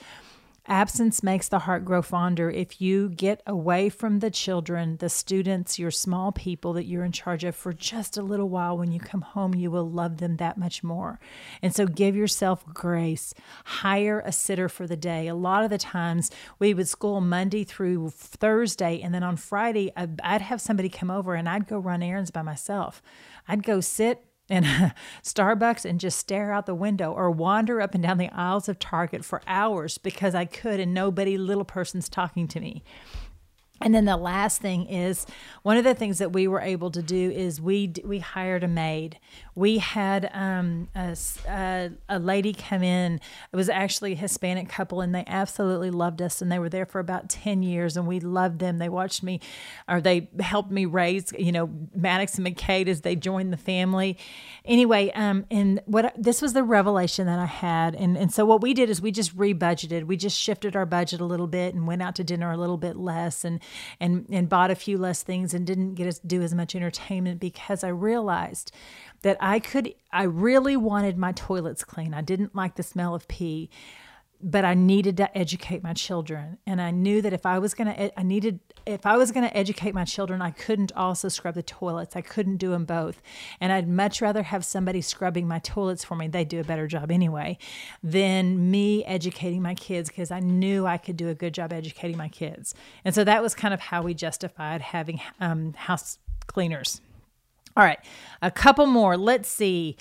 Absence 0.69 1.23
makes 1.23 1.47
the 1.47 1.57
heart 1.59 1.83
grow 1.83 2.03
fonder. 2.03 2.51
If 2.51 2.79
you 2.79 3.09
get 3.09 3.41
away 3.47 3.89
from 3.89 4.19
the 4.19 4.29
children, 4.29 4.97
the 4.97 5.09
students, 5.09 5.79
your 5.79 5.89
small 5.89 6.31
people 6.31 6.73
that 6.73 6.85
you're 6.85 7.03
in 7.03 7.11
charge 7.11 7.43
of 7.43 7.55
for 7.55 7.73
just 7.73 8.17
a 8.17 8.21
little 8.21 8.49
while, 8.49 8.77
when 8.77 8.91
you 8.91 8.99
come 8.99 9.21
home, 9.21 9.55
you 9.55 9.71
will 9.71 9.89
love 9.89 10.17
them 10.17 10.37
that 10.37 10.59
much 10.59 10.83
more. 10.83 11.19
And 11.63 11.75
so 11.75 11.87
give 11.87 12.15
yourself 12.15 12.63
grace. 12.67 13.33
Hire 13.65 14.21
a 14.23 14.31
sitter 14.31 14.69
for 14.69 14.85
the 14.85 14.95
day. 14.95 15.27
A 15.27 15.33
lot 15.33 15.63
of 15.63 15.71
the 15.71 15.79
times 15.79 16.29
we 16.59 16.75
would 16.75 16.87
school 16.87 17.19
Monday 17.19 17.63
through 17.63 18.11
Thursday, 18.11 19.01
and 19.01 19.11
then 19.11 19.23
on 19.23 19.37
Friday, 19.37 19.91
I'd 19.97 20.41
have 20.41 20.61
somebody 20.61 20.87
come 20.87 21.09
over 21.09 21.33
and 21.33 21.49
I'd 21.49 21.67
go 21.67 21.79
run 21.79 22.03
errands 22.03 22.29
by 22.29 22.43
myself. 22.43 23.01
I'd 23.47 23.63
go 23.63 23.81
sit 23.81 24.23
in 24.49 24.63
Starbucks 25.23 25.85
and 25.85 25.99
just 25.99 26.17
stare 26.17 26.51
out 26.51 26.65
the 26.65 26.75
window 26.75 27.11
or 27.11 27.29
wander 27.31 27.81
up 27.81 27.93
and 27.93 28.03
down 28.03 28.17
the 28.17 28.29
aisles 28.29 28.67
of 28.67 28.79
Target 28.79 29.23
for 29.23 29.41
hours 29.47 29.97
because 29.97 30.35
I 30.35 30.45
could 30.45 30.79
and 30.79 30.93
nobody, 30.93 31.37
little 31.37 31.65
person's 31.65 32.09
talking 32.09 32.47
to 32.49 32.59
me. 32.59 32.83
And 33.81 33.95
then 33.95 34.05
the 34.05 34.17
last 34.17 34.61
thing 34.61 34.85
is 34.87 35.25
one 35.63 35.77
of 35.77 35.83
the 35.83 35.93
things 35.93 36.17
that 36.17 36.33
we 36.33 36.47
were 36.47 36.59
able 36.59 36.91
to 36.91 37.01
do 37.01 37.31
is 37.31 37.61
we 37.61 37.93
we 38.03 38.19
hired 38.19 38.63
a 38.63 38.67
maid. 38.67 39.19
We 39.55 39.77
had 39.77 40.29
um, 40.33 40.89
a, 40.95 41.15
a, 41.47 41.91
a, 42.07 42.19
lady 42.19 42.53
come 42.53 42.81
in. 42.81 43.19
It 43.51 43.55
was 43.55 43.69
actually 43.69 44.13
a 44.13 44.15
Hispanic 44.15 44.69
couple, 44.69 45.01
and 45.01 45.13
they 45.13 45.23
absolutely 45.27 45.91
loved 45.91 46.21
us. 46.21 46.41
And 46.41 46.51
they 46.51 46.59
were 46.59 46.69
there 46.69 46.85
for 46.85 46.99
about 46.99 47.29
ten 47.29 47.63
years, 47.63 47.95
and 47.95 48.07
we 48.07 48.19
loved 48.19 48.59
them. 48.59 48.77
They 48.77 48.89
watched 48.89 49.23
me, 49.23 49.39
or 49.87 50.01
they 50.01 50.29
helped 50.39 50.71
me 50.71 50.85
raise, 50.85 51.33
you 51.37 51.51
know, 51.51 51.69
Maddox 51.93 52.37
and 52.37 52.47
McCade 52.47 52.87
as 52.87 53.01
they 53.01 53.15
joined 53.15 53.51
the 53.51 53.57
family. 53.57 54.17
Anyway, 54.65 55.11
um, 55.11 55.45
and 55.49 55.81
what 55.85 56.13
this 56.17 56.41
was 56.41 56.53
the 56.53 56.63
revelation 56.63 57.25
that 57.27 57.39
I 57.39 57.45
had, 57.45 57.95
and 57.95 58.17
and 58.17 58.33
so 58.33 58.45
what 58.45 58.61
we 58.61 58.73
did 58.73 58.89
is 58.89 59.01
we 59.01 59.11
just 59.11 59.35
rebudgeted. 59.37 60.05
We 60.05 60.17
just 60.17 60.39
shifted 60.39 60.75
our 60.75 60.85
budget 60.85 61.21
a 61.21 61.25
little 61.25 61.47
bit 61.47 61.73
and 61.73 61.87
went 61.87 62.01
out 62.01 62.15
to 62.15 62.23
dinner 62.23 62.51
a 62.51 62.57
little 62.57 62.77
bit 62.77 62.97
less, 62.97 63.43
and 63.45 63.59
and 63.99 64.25
and 64.29 64.49
bought 64.49 64.71
a 64.71 64.75
few 64.75 64.97
less 64.97 65.23
things 65.23 65.53
and 65.53 65.65
didn't 65.65 65.95
get 65.95 66.11
to 66.11 66.27
do 66.27 66.41
as 66.41 66.53
much 66.53 66.75
entertainment 66.75 67.39
because 67.39 67.83
I 67.83 67.89
realized 67.89 68.71
that 69.21 69.37
I 69.39 69.59
could 69.59 69.93
I 70.11 70.23
really 70.23 70.77
wanted 70.77 71.17
my 71.17 71.31
toilets 71.31 71.83
clean. 71.83 72.13
I 72.13 72.21
didn't 72.21 72.55
like 72.55 72.75
the 72.75 72.83
smell 72.83 73.15
of 73.15 73.27
pee 73.27 73.69
but 74.41 74.63
I 74.63 74.73
needed 74.73 75.17
to 75.17 75.37
educate 75.37 75.83
my 75.83 75.93
children. 75.93 76.59
And 76.65 76.81
I 76.81 76.91
knew 76.91 77.21
that 77.21 77.33
if 77.33 77.45
I 77.45 77.59
was 77.59 77.73
going 77.73 77.93
to, 77.93 78.19
I 78.19 78.23
needed, 78.23 78.59
if 78.85 79.05
I 79.05 79.17
was 79.17 79.31
going 79.31 79.47
to 79.47 79.55
educate 79.55 79.93
my 79.93 80.05
children, 80.05 80.41
I 80.41 80.51
couldn't 80.51 80.93
also 80.93 81.27
scrub 81.27 81.55
the 81.55 81.63
toilets. 81.63 82.15
I 82.15 82.21
couldn't 82.21 82.57
do 82.57 82.71
them 82.71 82.85
both. 82.85 83.21
And 83.59 83.73
I'd 83.73 83.89
much 83.89 84.21
rather 84.21 84.43
have 84.43 84.63
somebody 84.63 85.01
scrubbing 85.01 85.47
my 85.47 85.59
toilets 85.59 86.05
for 86.05 86.15
me. 86.15 86.29
They 86.29 86.45
do 86.45 86.61
a 86.61 86.63
better 86.63 86.87
job 86.87 87.11
anyway 87.11 87.57
than 88.01 88.71
me 88.71 89.03
educating 89.03 89.61
my 89.61 89.75
kids 89.75 90.09
because 90.09 90.31
I 90.31 90.39
knew 90.39 90.85
I 90.85 90.97
could 90.97 91.17
do 91.17 91.27
a 91.27 91.35
good 91.35 91.53
job 91.53 91.73
educating 91.73 92.17
my 92.17 92.29
kids. 92.29 92.73
And 93.03 93.13
so 93.13 93.25
that 93.25 93.41
was 93.41 93.53
kind 93.53 93.73
of 93.73 93.81
how 93.81 94.03
we 94.03 94.13
justified 94.13 94.81
having 94.81 95.19
um, 95.41 95.73
house 95.73 96.17
cleaners. 96.47 97.01
All 97.75 97.83
right, 97.83 97.99
a 98.41 98.51
couple 98.51 98.85
more. 98.85 99.17
Let's 99.17 99.49
see. 99.49 99.97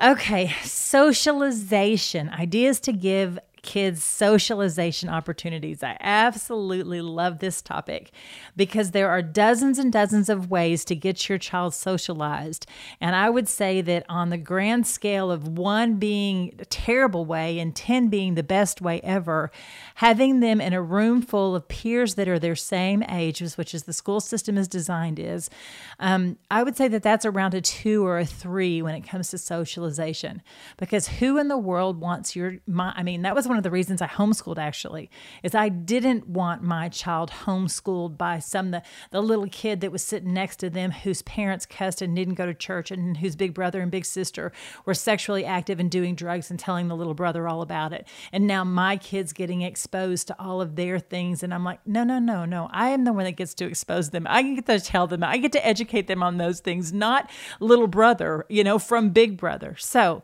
Okay, 0.00 0.54
socialization 0.62 2.28
ideas 2.28 2.78
to 2.80 2.92
give 2.92 3.38
kids 3.62 4.02
socialization 4.02 5.08
opportunities. 5.08 5.82
I 5.82 5.96
absolutely 6.00 7.00
love 7.00 7.38
this 7.38 7.62
topic 7.62 8.10
because 8.56 8.92
there 8.92 9.10
are 9.10 9.22
dozens 9.22 9.78
and 9.78 9.92
dozens 9.92 10.28
of 10.28 10.50
ways 10.50 10.84
to 10.86 10.94
get 10.94 11.28
your 11.28 11.38
child 11.38 11.74
socialized. 11.74 12.66
And 13.00 13.14
I 13.16 13.30
would 13.30 13.48
say 13.48 13.80
that 13.82 14.04
on 14.08 14.30
the 14.30 14.38
grand 14.38 14.86
scale 14.86 15.30
of 15.30 15.48
one 15.48 15.96
being 15.96 16.54
a 16.58 16.64
terrible 16.64 17.24
way 17.24 17.58
and 17.58 17.74
10 17.74 18.08
being 18.08 18.34
the 18.34 18.42
best 18.42 18.80
way 18.80 19.00
ever, 19.02 19.50
having 19.96 20.40
them 20.40 20.60
in 20.60 20.72
a 20.72 20.82
room 20.82 21.22
full 21.22 21.54
of 21.54 21.68
peers 21.68 22.14
that 22.14 22.28
are 22.28 22.38
their 22.38 22.56
same 22.56 23.02
ages, 23.08 23.58
which 23.58 23.74
is 23.74 23.84
the 23.84 23.92
school 23.92 24.20
system 24.20 24.56
is 24.56 24.68
designed 24.68 25.18
is, 25.18 25.50
um, 25.98 26.36
I 26.50 26.62
would 26.62 26.76
say 26.76 26.88
that 26.88 27.02
that's 27.02 27.26
around 27.26 27.54
a 27.54 27.60
two 27.60 28.06
or 28.06 28.18
a 28.18 28.24
three 28.24 28.82
when 28.82 28.94
it 28.94 29.02
comes 29.02 29.30
to 29.30 29.38
socialization. 29.38 30.42
Because 30.76 31.08
who 31.08 31.38
in 31.38 31.48
the 31.48 31.58
world 31.58 32.00
wants 32.00 32.36
your, 32.36 32.58
my, 32.66 32.92
I 32.96 33.02
mean, 33.02 33.22
that 33.22 33.34
was 33.34 33.47
one 33.48 33.56
of 33.56 33.62
the 33.62 33.70
reasons 33.70 34.02
I 34.02 34.06
homeschooled 34.06 34.58
actually, 34.58 35.10
is 35.42 35.54
I 35.54 35.68
didn't 35.68 36.28
want 36.28 36.62
my 36.62 36.88
child 36.88 37.30
homeschooled 37.44 38.16
by 38.16 38.38
some 38.38 38.70
the, 38.70 38.82
the 39.10 39.22
little 39.22 39.48
kid 39.48 39.80
that 39.80 39.92
was 39.92 40.02
sitting 40.02 40.32
next 40.32 40.56
to 40.56 40.70
them 40.70 40.90
whose 40.90 41.22
parents 41.22 41.66
cussed 41.66 42.02
and 42.02 42.14
didn't 42.14 42.34
go 42.34 42.46
to 42.46 42.54
church 42.54 42.90
and 42.90 43.16
whose 43.16 43.36
big 43.36 43.54
brother 43.54 43.80
and 43.80 43.90
big 43.90 44.04
sister 44.04 44.52
were 44.84 44.94
sexually 44.94 45.44
active 45.44 45.80
and 45.80 45.90
doing 45.90 46.14
drugs 46.14 46.50
and 46.50 46.58
telling 46.58 46.88
the 46.88 46.96
little 46.96 47.14
brother 47.14 47.48
all 47.48 47.62
about 47.62 47.92
it. 47.92 48.06
And 48.32 48.46
now 48.46 48.64
my 48.64 48.96
kid's 48.96 49.32
getting 49.32 49.62
exposed 49.62 50.26
to 50.28 50.36
all 50.38 50.60
of 50.60 50.76
their 50.76 50.98
things. 50.98 51.42
And 51.42 51.54
I'm 51.54 51.64
like, 51.64 51.80
no, 51.86 52.04
no, 52.04 52.18
no, 52.18 52.44
no. 52.44 52.68
I 52.72 52.90
am 52.90 53.04
the 53.04 53.12
one 53.12 53.24
that 53.24 53.32
gets 53.32 53.54
to 53.54 53.66
expose 53.66 54.10
them. 54.10 54.26
I 54.28 54.42
get 54.42 54.66
to 54.66 54.80
tell 54.80 55.06
them, 55.06 55.24
I 55.24 55.38
get 55.38 55.52
to 55.52 55.66
educate 55.66 56.06
them 56.06 56.22
on 56.22 56.38
those 56.38 56.60
things, 56.60 56.92
not 56.92 57.30
little 57.60 57.86
brother, 57.86 58.44
you 58.48 58.64
know, 58.64 58.78
from 58.78 59.10
big 59.10 59.36
brother. 59.36 59.76
So, 59.78 60.22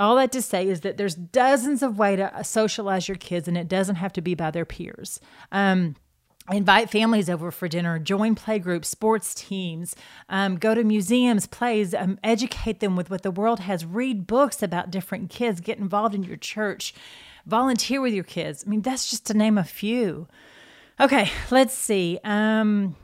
all 0.00 0.16
that 0.16 0.32
to 0.32 0.42
say 0.42 0.66
is 0.66 0.80
that 0.80 0.96
there's 0.96 1.14
dozens 1.14 1.82
of 1.82 1.98
ways 1.98 2.18
to 2.18 2.44
socialize 2.44 3.06
your 3.06 3.16
kids, 3.16 3.46
and 3.46 3.56
it 3.56 3.68
doesn't 3.68 3.96
have 3.96 4.12
to 4.14 4.20
be 4.20 4.34
by 4.34 4.50
their 4.50 4.64
peers. 4.64 5.20
Um, 5.52 5.96
invite 6.50 6.90
families 6.90 7.30
over 7.30 7.52
for 7.52 7.68
dinner 7.68 7.98
join 7.98 8.34
playgroups 8.34 8.86
sports 8.86 9.34
teams 9.34 9.94
um, 10.28 10.56
go 10.56 10.74
to 10.74 10.82
museums 10.82 11.46
plays 11.46 11.94
um, 11.94 12.18
educate 12.24 12.80
them 12.80 12.96
with 12.96 13.10
what 13.10 13.22
the 13.22 13.30
world 13.30 13.60
has. 13.60 13.84
Read 13.84 14.26
books 14.26 14.62
about 14.62 14.90
different 14.90 15.30
kids. 15.30 15.60
Get 15.60 15.78
involved 15.78 16.14
in 16.14 16.24
your 16.24 16.36
church. 16.36 16.92
Volunteer 17.46 18.00
with 18.00 18.14
your 18.14 18.24
kids. 18.24 18.64
I 18.66 18.70
mean 18.70 18.82
that's 18.82 19.10
just 19.10 19.26
to 19.26 19.34
name 19.34 19.58
a 19.58 19.64
few. 19.64 20.26
Okay 20.98 21.30
let's 21.50 21.74
see. 21.74 22.18
Um, 22.24 22.96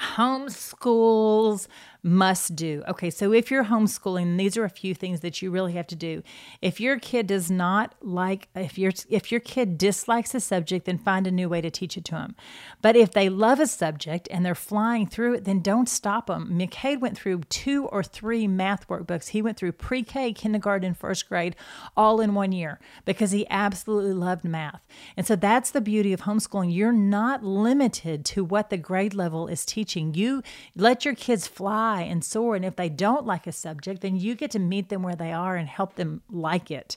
homeschools 0.00 1.66
must 2.04 2.54
do. 2.54 2.82
Okay, 2.86 3.08
so 3.08 3.32
if 3.32 3.50
you're 3.50 3.64
homeschooling, 3.64 4.36
these 4.36 4.58
are 4.58 4.64
a 4.64 4.70
few 4.70 4.94
things 4.94 5.20
that 5.20 5.40
you 5.40 5.50
really 5.50 5.72
have 5.72 5.86
to 5.86 5.96
do. 5.96 6.22
If 6.60 6.78
your 6.78 6.98
kid 6.98 7.26
does 7.26 7.50
not 7.50 7.94
like 8.02 8.48
if 8.54 8.76
your 8.78 8.92
if 9.08 9.32
your 9.32 9.40
kid 9.40 9.78
dislikes 9.78 10.34
a 10.34 10.40
subject, 10.40 10.84
then 10.84 10.98
find 10.98 11.26
a 11.26 11.30
new 11.30 11.48
way 11.48 11.62
to 11.62 11.70
teach 11.70 11.96
it 11.96 12.04
to 12.06 12.12
them. 12.12 12.36
But 12.82 12.94
if 12.94 13.12
they 13.12 13.30
love 13.30 13.58
a 13.58 13.66
subject 13.66 14.28
and 14.30 14.44
they're 14.44 14.54
flying 14.54 15.06
through 15.06 15.34
it, 15.34 15.44
then 15.44 15.60
don't 15.60 15.88
stop 15.88 16.26
them. 16.26 16.50
McCade 16.52 17.00
went 17.00 17.16
through 17.16 17.44
two 17.44 17.86
or 17.86 18.02
three 18.02 18.46
math 18.46 18.86
workbooks. 18.86 19.28
He 19.28 19.40
went 19.40 19.56
through 19.56 19.72
pre-K, 19.72 20.34
kindergarten, 20.34 20.92
first 20.92 21.26
grade, 21.26 21.56
all 21.96 22.20
in 22.20 22.34
one 22.34 22.52
year 22.52 22.80
because 23.06 23.30
he 23.30 23.46
absolutely 23.48 24.12
loved 24.12 24.44
math. 24.44 24.82
And 25.16 25.26
so 25.26 25.36
that's 25.36 25.70
the 25.70 25.80
beauty 25.80 26.12
of 26.12 26.22
homeschooling. 26.22 26.74
You're 26.74 26.92
not 26.92 27.42
limited 27.42 28.26
to 28.26 28.44
what 28.44 28.68
the 28.68 28.76
grade 28.76 29.14
level 29.14 29.48
is 29.48 29.64
teaching. 29.64 30.12
You 30.12 30.42
let 30.76 31.06
your 31.06 31.14
kids 31.14 31.46
fly 31.46 31.93
fly 31.94 32.02
and 32.02 32.24
soar. 32.24 32.56
And 32.56 32.64
if 32.64 32.76
they 32.76 32.88
don't 32.88 33.26
like 33.26 33.46
a 33.46 33.52
subject, 33.52 34.00
then 34.00 34.16
you 34.16 34.34
get 34.34 34.50
to 34.52 34.58
meet 34.58 34.88
them 34.88 35.02
where 35.02 35.16
they 35.16 35.32
are 35.32 35.56
and 35.56 35.68
help 35.68 35.94
them 35.94 36.22
like 36.30 36.70
it. 36.70 36.96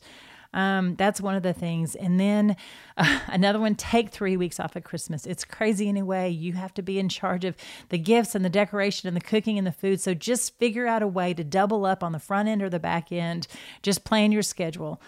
Um, 0.53 0.95
that's 0.95 1.21
one 1.21 1.35
of 1.35 1.43
the 1.43 1.53
things. 1.53 1.93
And 1.93 2.19
then 2.19 2.55
uh, 2.95 3.19
another 3.27 3.59
one 3.59 3.75
take 3.75 4.09
three 4.09 4.37
weeks 4.37 4.59
off 4.59 4.75
at 4.75 4.83
Christmas. 4.83 5.25
It's 5.25 5.45
crazy 5.45 5.87
anyway. 5.87 6.29
You 6.29 6.53
have 6.53 6.73
to 6.75 6.81
be 6.81 6.99
in 6.99 7.09
charge 7.09 7.45
of 7.45 7.55
the 7.89 7.97
gifts 7.97 8.33
and 8.33 8.43
the 8.43 8.49
decoration 8.49 9.07
and 9.07 9.15
the 9.15 9.21
cooking 9.21 9.57
and 9.57 9.67
the 9.67 9.71
food. 9.71 10.01
So 10.01 10.13
just 10.13 10.57
figure 10.57 10.87
out 10.87 11.03
a 11.03 11.07
way 11.07 11.33
to 11.33 11.43
double 11.43 11.85
up 11.85 12.03
on 12.03 12.11
the 12.11 12.19
front 12.19 12.49
end 12.49 12.63
or 12.63 12.69
the 12.69 12.79
back 12.79 13.11
end. 13.11 13.47
Just 13.83 14.03
plan 14.03 14.31
your 14.31 14.41
schedule. 14.41 15.01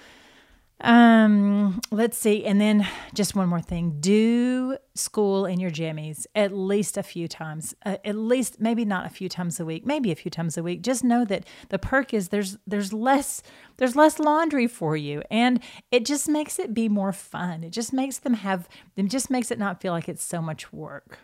Um, 0.81 1.81
let's 1.91 2.17
see. 2.17 2.45
And 2.45 2.59
then 2.59 2.87
just 3.13 3.35
one 3.35 3.49
more 3.49 3.61
thing. 3.61 3.97
Do 3.99 4.77
school 4.95 5.45
in 5.45 5.59
your 5.59 5.71
jammies 5.71 6.25
at 6.35 6.53
least 6.53 6.97
a 6.97 7.03
few 7.03 7.27
times. 7.27 7.75
Uh, 7.85 7.97
at 8.05 8.15
least 8.15 8.61
maybe 8.61 8.85
not 8.85 9.05
a 9.05 9.09
few 9.09 9.27
times 9.27 9.59
a 9.59 9.65
week, 9.65 9.85
maybe 9.85 10.11
a 10.11 10.15
few 10.15 10.31
times 10.31 10.57
a 10.57 10.63
week. 10.63 10.81
Just 10.81 11.03
know 11.03 11.25
that 11.25 11.45
the 11.69 11.79
perk 11.79 12.13
is 12.13 12.29
there's 12.29 12.57
there's 12.65 12.93
less 12.93 13.41
there's 13.77 13.95
less 13.95 14.19
laundry 14.19 14.67
for 14.67 14.95
you 14.95 15.21
and 15.29 15.61
it 15.91 16.05
just 16.05 16.29
makes 16.29 16.59
it 16.59 16.73
be 16.73 16.87
more 16.87 17.11
fun. 17.11 17.63
It 17.63 17.71
just 17.71 17.91
makes 17.91 18.19
them 18.19 18.35
have 18.35 18.69
it 18.95 19.03
just 19.03 19.29
makes 19.29 19.51
it 19.51 19.59
not 19.59 19.81
feel 19.81 19.91
like 19.91 20.07
it's 20.07 20.23
so 20.23 20.41
much 20.41 20.71
work. 20.71 21.19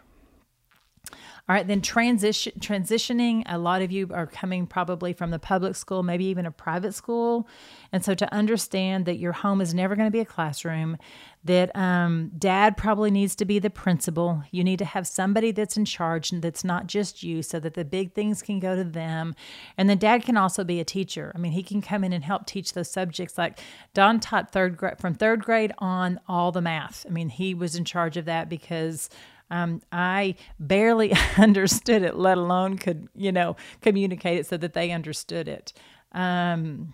All 1.48 1.56
right, 1.56 1.68
then 1.68 1.82
transition 1.82 2.54
transitioning. 2.60 3.44
A 3.46 3.60
lot 3.60 3.84
of 3.84 3.92
you 3.92 4.10
are 4.12 4.26
coming 4.26 4.66
probably 4.66 5.14
from 5.14 5.30
the 5.30 5.38
public 5.38 5.76
school, 5.76 6.02
maybe 6.02 6.26
even 6.26 6.48
a 6.48 6.52
private 6.52 6.96
school, 6.96 7.48
and 7.92 8.04
so 8.04 8.16
to 8.16 8.34
understand 8.34 9.06
that 9.06 9.18
your 9.18 9.32
home 9.32 9.62
is 9.62 9.72
never 9.72 9.96
going 9.96 10.08
to 10.08 10.12
be 10.12 10.22
a 10.22 10.26
classroom, 10.26 10.98
that 11.44 11.76
um, 11.76 12.32
dad 12.36 12.78
probably 12.78 13.12
needs 13.12 13.36
to 13.36 13.46
be 13.46 13.60
the 13.60 13.70
principal. 13.70 14.42
You 14.50 14.64
need 14.64 14.80
to 14.80 14.86
have 14.86 15.06
somebody 15.06 15.52
that's 15.52 15.78
in 15.78 15.86
charge 15.86 16.32
and 16.32 16.42
that's 16.42 16.64
not 16.64 16.88
just 16.88 17.22
you, 17.22 17.44
so 17.44 17.60
that 17.60 17.76
the 17.76 17.86
big 17.86 18.14
things 18.14 18.42
can 18.42 18.60
go 18.60 18.76
to 18.76 18.84
them, 18.84 19.36
and 19.78 19.88
then 19.88 20.00
dad 20.00 20.24
can 20.24 20.38
also 20.38 20.64
be 20.64 20.80
a 20.80 20.84
teacher. 20.84 21.32
I 21.36 21.38
mean, 21.38 21.52
he 21.52 21.62
can 21.62 21.80
come 21.80 22.04
in 22.04 22.12
and 22.12 22.24
help 22.24 22.48
teach 22.48 22.74
those 22.74 22.90
subjects. 22.90 23.38
Like 23.38 23.60
Don 23.94 24.20
taught 24.20 24.52
third 24.52 24.78
grade 24.78 24.98
from 24.98 25.14
third 25.14 25.44
grade 25.44 25.74
on 25.78 26.20
all 26.28 26.52
the 26.52 26.62
math. 26.62 27.06
I 27.08 27.12
mean, 27.12 27.30
he 27.30 27.54
was 27.54 27.76
in 27.76 27.86
charge 27.86 28.18
of 28.18 28.26
that 28.26 28.50
because 28.50 29.12
um, 29.50 29.82
I 29.92 30.36
barely 30.60 31.14
understood 31.38 32.04
it, 32.04 32.16
let 32.16 32.38
alone 32.38 32.78
could, 32.78 33.08
you 33.16 33.32
know, 33.32 33.56
communicate 33.82 34.40
it 34.40 34.46
so 34.48 34.58
that 34.58 34.74
they 34.74 34.92
understood 34.92 35.48
it. 35.48 35.74
Um, 36.12 36.94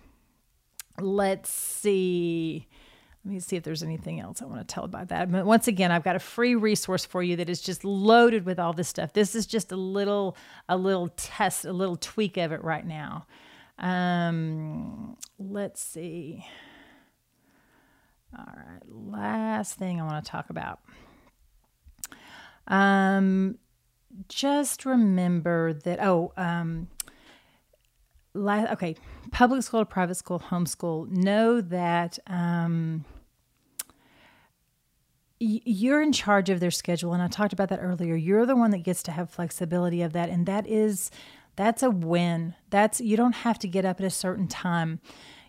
let's 0.99 1.49
see. 1.49 2.67
Let 3.23 3.33
me 3.33 3.39
see 3.39 3.55
if 3.55 3.63
there's 3.63 3.83
anything 3.83 4.19
else 4.19 4.41
I 4.41 4.45
want 4.45 4.67
to 4.67 4.73
tell 4.73 4.83
about 4.83 5.09
that. 5.09 5.31
But 5.31 5.45
once 5.45 5.67
again, 5.67 5.91
I've 5.91 6.03
got 6.03 6.15
a 6.15 6.19
free 6.19 6.55
resource 6.55 7.05
for 7.05 7.21
you 7.21 7.35
that 7.35 7.49
is 7.49 7.61
just 7.61 7.85
loaded 7.85 8.45
with 8.45 8.57
all 8.59 8.73
this 8.73 8.87
stuff. 8.87 9.13
This 9.13 9.35
is 9.35 9.45
just 9.45 9.71
a 9.71 9.75
little, 9.75 10.35
a 10.67 10.75
little 10.75 11.09
test, 11.09 11.65
a 11.65 11.73
little 11.73 11.97
tweak 11.97 12.37
of 12.37 12.51
it 12.51 12.63
right 12.63 12.85
now. 12.85 13.27
Um, 13.77 15.17
let's 15.37 15.81
see. 15.81 16.45
All 18.35 18.45
right, 18.45 18.81
last 18.87 19.77
thing 19.77 20.01
I 20.01 20.05
want 20.05 20.23
to 20.23 20.31
talk 20.31 20.49
about. 20.49 20.79
Um, 22.71 23.57
just 24.29 24.85
remember 24.85 25.73
that, 25.73 26.01
oh, 26.01 26.31
um, 26.37 26.87
la- 28.33 28.71
okay, 28.71 28.95
public 29.31 29.61
school, 29.63 29.85
private 29.85 30.15
school, 30.15 30.39
homeschool, 30.39 31.09
know 31.09 31.61
that 31.61 32.17
um, 32.27 33.05
you're 35.39 36.01
in 36.01 36.13
charge 36.13 36.49
of 36.49 36.59
their 36.59 36.71
schedule. 36.71 37.13
And 37.13 37.21
I 37.21 37.27
talked 37.27 37.53
about 37.53 37.69
that 37.69 37.79
earlier. 37.81 38.15
You're 38.15 38.45
the 38.45 38.55
one 38.55 38.71
that 38.71 38.83
gets 38.83 39.03
to 39.03 39.11
have 39.11 39.29
flexibility 39.29 40.01
of 40.01 40.13
that. 40.13 40.29
And 40.29 40.45
that 40.45 40.65
is, 40.65 41.11
that's 41.55 41.83
a 41.83 41.89
win. 41.89 42.55
That's, 42.69 43.01
you 43.01 43.17
don't 43.17 43.35
have 43.35 43.59
to 43.59 43.67
get 43.67 43.85
up 43.85 43.99
at 43.99 44.05
a 44.05 44.11
certain 44.11 44.47
time. 44.47 45.01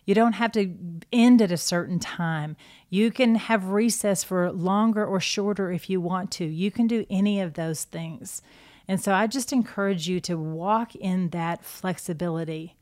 You 0.05 0.13
don't 0.13 0.33
have 0.33 0.51
to 0.53 0.75
end 1.11 1.41
at 1.41 1.51
a 1.51 1.57
certain 1.57 1.99
time. 1.99 2.55
You 2.89 3.11
can 3.11 3.35
have 3.35 3.67
recess 3.67 4.23
for 4.23 4.51
longer 4.51 5.05
or 5.05 5.19
shorter 5.19 5.71
if 5.71 5.89
you 5.89 6.01
want 6.01 6.31
to. 6.31 6.45
You 6.45 6.71
can 6.71 6.87
do 6.87 7.05
any 7.09 7.39
of 7.39 7.53
those 7.53 7.85
things. 7.85 8.41
And 8.87 9.01
so 9.01 9.13
I 9.13 9.27
just 9.27 9.53
encourage 9.53 10.09
you 10.09 10.19
to 10.21 10.37
walk 10.37 10.95
in 10.95 11.29
that 11.29 11.63
flexibility. 11.63 12.75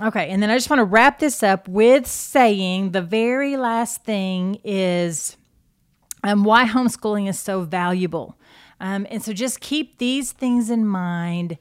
Okay, 0.00 0.28
and 0.30 0.40
then 0.40 0.50
I 0.50 0.56
just 0.56 0.70
want 0.70 0.78
to 0.78 0.84
wrap 0.84 1.18
this 1.18 1.42
up 1.42 1.66
with 1.66 2.06
saying 2.06 2.92
the 2.92 3.02
very 3.02 3.56
last 3.56 4.04
thing 4.04 4.60
is 4.62 5.36
um, 6.22 6.44
why 6.44 6.66
homeschooling 6.66 7.28
is 7.28 7.40
so 7.40 7.62
valuable. 7.62 8.36
Um, 8.78 9.06
and 9.10 9.22
so 9.22 9.32
just 9.32 9.60
keep 9.60 9.98
these 9.98 10.30
things 10.32 10.70
in 10.70 10.86
mind 10.86 11.58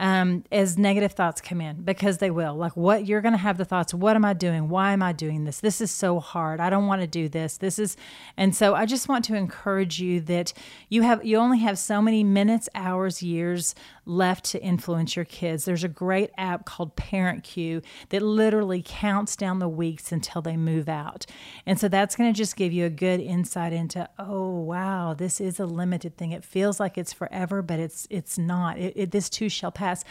um, 0.00 0.44
as 0.50 0.78
negative 0.78 1.12
thoughts 1.12 1.42
come 1.42 1.60
in 1.60 1.82
because 1.82 2.18
they 2.18 2.30
will. 2.30 2.54
Like, 2.54 2.74
what 2.74 3.06
you're 3.06 3.20
going 3.20 3.34
to 3.34 3.38
have 3.38 3.58
the 3.58 3.66
thoughts, 3.66 3.92
what 3.92 4.16
am 4.16 4.24
I 4.24 4.32
doing? 4.32 4.70
Why 4.70 4.92
am 4.92 5.02
I 5.02 5.12
doing 5.12 5.44
this? 5.44 5.60
This 5.60 5.82
is 5.82 5.90
so 5.90 6.18
hard. 6.18 6.58
I 6.58 6.70
don't 6.70 6.86
want 6.86 7.02
to 7.02 7.06
do 7.06 7.28
this. 7.28 7.58
This 7.58 7.78
is, 7.78 7.98
and 8.34 8.56
so 8.56 8.74
I 8.74 8.86
just 8.86 9.08
want 9.08 9.26
to 9.26 9.34
encourage 9.34 10.00
you 10.00 10.20
that 10.22 10.54
you 10.88 11.02
have, 11.02 11.22
you 11.22 11.36
only 11.36 11.58
have 11.58 11.78
so 11.78 12.00
many 12.00 12.24
minutes, 12.24 12.66
hours, 12.74 13.22
years 13.22 13.74
left 14.10 14.44
to 14.46 14.62
influence 14.62 15.14
your 15.16 15.24
kids. 15.24 15.64
There's 15.64 15.84
a 15.84 15.88
great 15.88 16.30
app 16.36 16.64
called 16.64 16.96
Parent 16.96 17.44
Cue 17.44 17.80
that 18.08 18.22
literally 18.22 18.82
counts 18.84 19.36
down 19.36 19.60
the 19.60 19.68
weeks 19.68 20.10
until 20.10 20.42
they 20.42 20.56
move 20.56 20.88
out. 20.88 21.26
And 21.64 21.78
so 21.78 21.88
that's 21.88 22.16
going 22.16 22.32
to 22.32 22.36
just 22.36 22.56
give 22.56 22.72
you 22.72 22.84
a 22.84 22.90
good 22.90 23.20
insight 23.20 23.72
into, 23.72 24.08
oh, 24.18 24.50
wow, 24.50 25.14
this 25.14 25.40
is 25.40 25.60
a 25.60 25.66
limited 25.66 26.16
thing. 26.16 26.32
It 26.32 26.44
feels 26.44 26.80
like 26.80 26.98
it's 26.98 27.12
forever, 27.12 27.62
but 27.62 27.78
it's, 27.78 28.06
it's 28.10 28.36
not. 28.36 28.78
It, 28.78 28.92
it, 28.96 29.10
this 29.12 29.30
too 29.30 29.48
shall 29.48 29.72
pass 29.72 30.04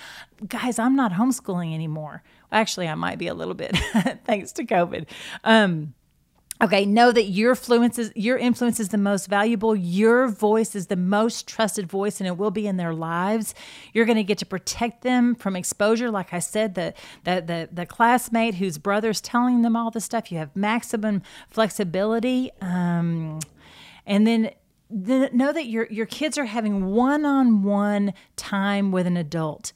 Guys, 0.48 0.80
I'm 0.80 0.96
not 0.96 1.14
homeschooling 1.14 1.74
anymore. 1.74 2.24
Actually, 2.52 2.88
I 2.88 2.96
might 2.96 3.18
be 3.18 3.28
a 3.28 3.34
little 3.34 3.54
bit 3.54 3.76
thanks 4.26 4.54
to 4.54 4.66
COVID. 4.66 5.06
Um, 5.44 5.94
Okay, 6.62 6.86
know 6.86 7.14
that 7.14 7.24
your 7.24 7.52
influence 7.52 7.98
is 7.98 8.12
your 8.16 8.38
influence 8.38 8.82
is 8.82 8.90
the 8.90 8.98
most 8.98 9.28
valuable. 9.28 9.74
Your 9.78 10.28
voice 10.28 10.76
is 10.76 10.88
the 10.88 10.98
most 10.98 11.48
trusted 11.48 11.88
voice, 11.88 12.20
and 12.20 12.28
it 12.28 12.38
will 12.38 12.52
be 12.52 12.68
in 12.68 12.76
their 12.76 12.94
lives. 12.94 13.56
You're 13.94 14.06
going 14.06 14.18
to 14.18 14.26
get 14.26 14.40
to 14.40 14.46
protect 14.46 15.02
them 15.02 15.36
from 15.36 15.56
exposure. 15.56 16.12
Like 16.12 16.34
I 16.34 16.40
said, 16.40 16.76
the 16.76 16.94
the 17.24 17.42
the, 17.46 17.70
the 17.72 17.86
classmate 17.86 18.56
whose 18.56 18.78
brother's 18.78 19.22
telling 19.22 19.62
them 19.62 19.78
all 19.78 19.90
this 19.90 20.04
stuff. 20.04 20.34
You 20.34 20.40
have 20.40 20.54
maximum 20.54 21.22
flexibility, 21.50 22.52
um, 22.60 23.40
and 24.06 24.28
then 24.28 24.52
the, 24.90 25.30
know 25.32 25.54
that 25.54 25.68
your 25.68 25.88
your 25.90 26.08
kids 26.08 26.38
are 26.38 26.46
having 26.46 26.88
one-on-one 26.88 28.14
time 28.36 28.92
with 28.92 29.08
an 29.08 29.16
adult 29.16 29.72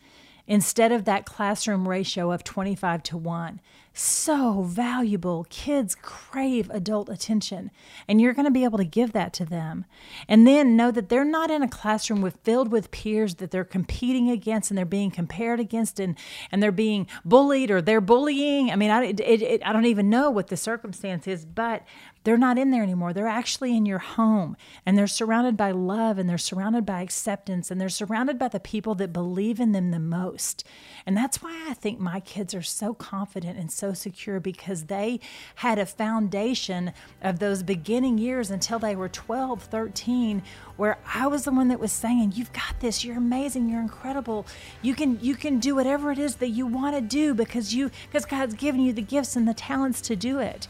instead 0.48 0.92
of 0.92 1.06
that 1.06 1.26
classroom 1.26 1.88
ratio 1.88 2.34
of 2.34 2.44
25 2.44 3.04
to 3.04 3.18
1 3.18 3.62
so 3.94 4.64
valuable. 4.64 5.46
Kids 5.50 5.96
crave 6.02 6.70
adult 6.72 7.10
attention, 7.10 7.70
and 8.08 8.20
you're 8.20 8.34
going 8.34 8.46
to 8.46 8.52
be 8.52 8.64
able 8.64 8.80
to 8.80 8.86
give 8.86 9.14
that 9.14 9.34
to 9.34 9.46
them. 9.46 9.86
And 10.28 10.48
then 10.48 10.76
know 10.76 10.90
that 10.92 11.10
they're 11.10 11.24
not 11.24 11.52
in 11.52 11.62
a 11.62 11.68
classroom 11.68 12.22
with 12.22 12.38
filled 12.44 12.72
with 12.72 12.92
peers 12.92 13.36
that 13.36 13.52
they're 13.52 13.64
competing 13.64 14.30
against 14.30 14.72
and 14.72 14.78
they're 14.78 14.86
being 14.86 15.12
compared 15.12 15.60
against 15.60 16.00
and, 16.00 16.18
and 16.52 16.62
they're 16.62 16.72
being 16.72 17.08
bullied 17.24 17.70
or 17.70 17.82
they're 17.82 18.02
bullying. 18.02 18.72
I 18.72 18.76
mean, 18.76 18.90
I, 18.90 19.06
it, 19.06 19.20
it, 19.20 19.62
I 19.66 19.72
don't 19.72 19.86
even 19.86 20.10
know 20.10 20.32
what 20.32 20.48
the 20.48 20.58
circumstance 20.58 21.28
is, 21.28 21.46
but 21.46 21.84
they're 22.24 22.38
not 22.38 22.58
in 22.58 22.72
there 22.72 22.84
anymore. 22.84 23.14
They're 23.14 23.28
actually 23.28 23.76
in 23.76 23.86
your 23.86 24.00
home 24.00 24.56
and 24.86 24.98
they're 24.98 25.08
surrounded 25.08 25.58
by 25.58 25.72
love 25.72 26.18
and 26.18 26.30
they're 26.30 26.38
surrounded 26.38 26.86
by 26.86 27.02
acceptance 27.02 27.70
and 27.70 27.80
they're 27.80 27.90
surrounded 27.90 28.40
by 28.40 28.48
the 28.48 28.60
people 28.60 28.96
that 28.96 29.12
believe 29.12 29.60
in 29.60 29.74
them 29.74 29.92
the 29.92 30.00
most. 30.00 30.64
And 31.06 31.18
that's 31.18 31.42
why 31.42 31.66
I 31.70 31.74
think 31.74 32.00
my 32.00 32.20
kids 32.20 32.54
are 32.54 32.62
so 32.62 32.94
confident 32.94 33.60
and 33.60 33.72
so 33.72 33.94
secure 33.94 34.40
because 34.40 34.86
they 34.86 35.20
had 35.56 35.78
a 35.78 35.86
foundation 35.86 36.94
of 37.22 37.40
those 37.40 37.62
beginning 37.62 38.18
years 38.18 38.50
until 38.50 38.80
they 38.80 38.96
were 38.96 39.10
12, 39.10 39.64
13 39.64 40.44
where 40.76 40.98
I 41.14 41.28
was 41.28 41.44
the 41.44 41.52
one 41.52 41.68
that 41.68 41.80
was 41.80 41.92
saying, 41.92 42.34
"You've 42.36 42.54
got 42.54 42.80
this. 42.80 43.06
You're 43.06 43.18
amazing. 43.18 43.70
You're 43.70 43.82
incredible. 43.82 44.48
You 44.82 44.96
can 44.96 45.20
you 45.22 45.36
can 45.36 45.60
do 45.60 45.76
whatever 45.76 46.12
it 46.12 46.18
is 46.18 46.38
that 46.38 46.50
you 46.50 46.66
want 46.66 46.96
to 46.96 47.02
do 47.02 47.34
because 47.34 47.76
you 47.76 47.92
because 48.08 48.26
God's 48.26 48.56
given 48.56 48.82
you 48.82 48.92
the 48.94 49.02
gifts 49.02 49.36
and 49.36 49.48
the 49.48 49.54
talents 49.54 50.02
to 50.02 50.16
do 50.16 50.40
it." 50.40 50.68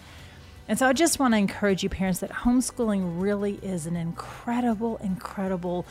And 0.68 0.80
so 0.80 0.88
I 0.88 0.94
just 0.94 1.20
want 1.20 1.34
to 1.34 1.38
encourage 1.38 1.84
you 1.84 1.90
parents 1.90 2.20
that 2.20 2.32
homeschooling 2.32 3.22
really 3.22 3.56
is 3.62 3.86
an 3.86 3.96
incredible 3.96 4.98
incredible 4.98 5.86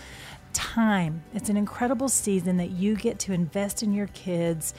time. 0.53 1.23
It's 1.35 1.49
an 1.49 1.57
incredible 1.57 2.09
season 2.09 2.57
that 2.59 2.71
you 2.71 2.97
get 2.97 3.19
to 3.21 3.33
invest 3.33 3.83
in 3.83 3.93
your 3.93 4.07
kids 4.09 4.75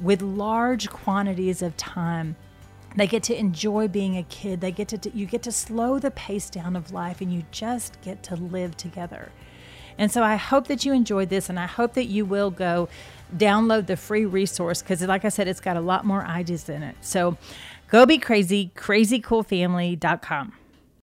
with 0.00 0.22
large 0.22 0.90
quantities 0.90 1.62
of 1.62 1.76
time. 1.76 2.36
They 2.96 3.06
get 3.06 3.22
to 3.24 3.38
enjoy 3.38 3.88
being 3.88 4.16
a 4.16 4.22
kid. 4.24 4.60
They 4.60 4.72
get 4.72 4.88
to 4.88 5.10
you 5.14 5.26
get 5.26 5.42
to 5.42 5.52
slow 5.52 5.98
the 5.98 6.10
pace 6.10 6.50
down 6.50 6.76
of 6.76 6.92
life 6.92 7.20
and 7.20 7.32
you 7.32 7.44
just 7.50 8.00
get 8.02 8.22
to 8.24 8.36
live 8.36 8.76
together. 8.76 9.30
And 9.98 10.12
so 10.12 10.22
I 10.22 10.36
hope 10.36 10.68
that 10.68 10.84
you 10.84 10.92
enjoyed 10.92 11.28
this 11.28 11.48
and 11.48 11.58
I 11.58 11.66
hope 11.66 11.94
that 11.94 12.06
you 12.06 12.24
will 12.24 12.50
go 12.50 12.88
download 13.36 13.86
the 13.86 13.96
free 13.96 14.24
resource 14.24 14.80
cuz 14.80 15.02
like 15.02 15.24
I 15.24 15.28
said 15.28 15.48
it's 15.48 15.60
got 15.60 15.76
a 15.76 15.80
lot 15.80 16.04
more 16.04 16.24
ideas 16.24 16.68
in 16.68 16.82
it. 16.82 16.96
So 17.00 17.36
go 17.88 18.06
be 18.06 18.18
crazy 18.18 18.70
crazycoolfamily.com. 18.76 20.57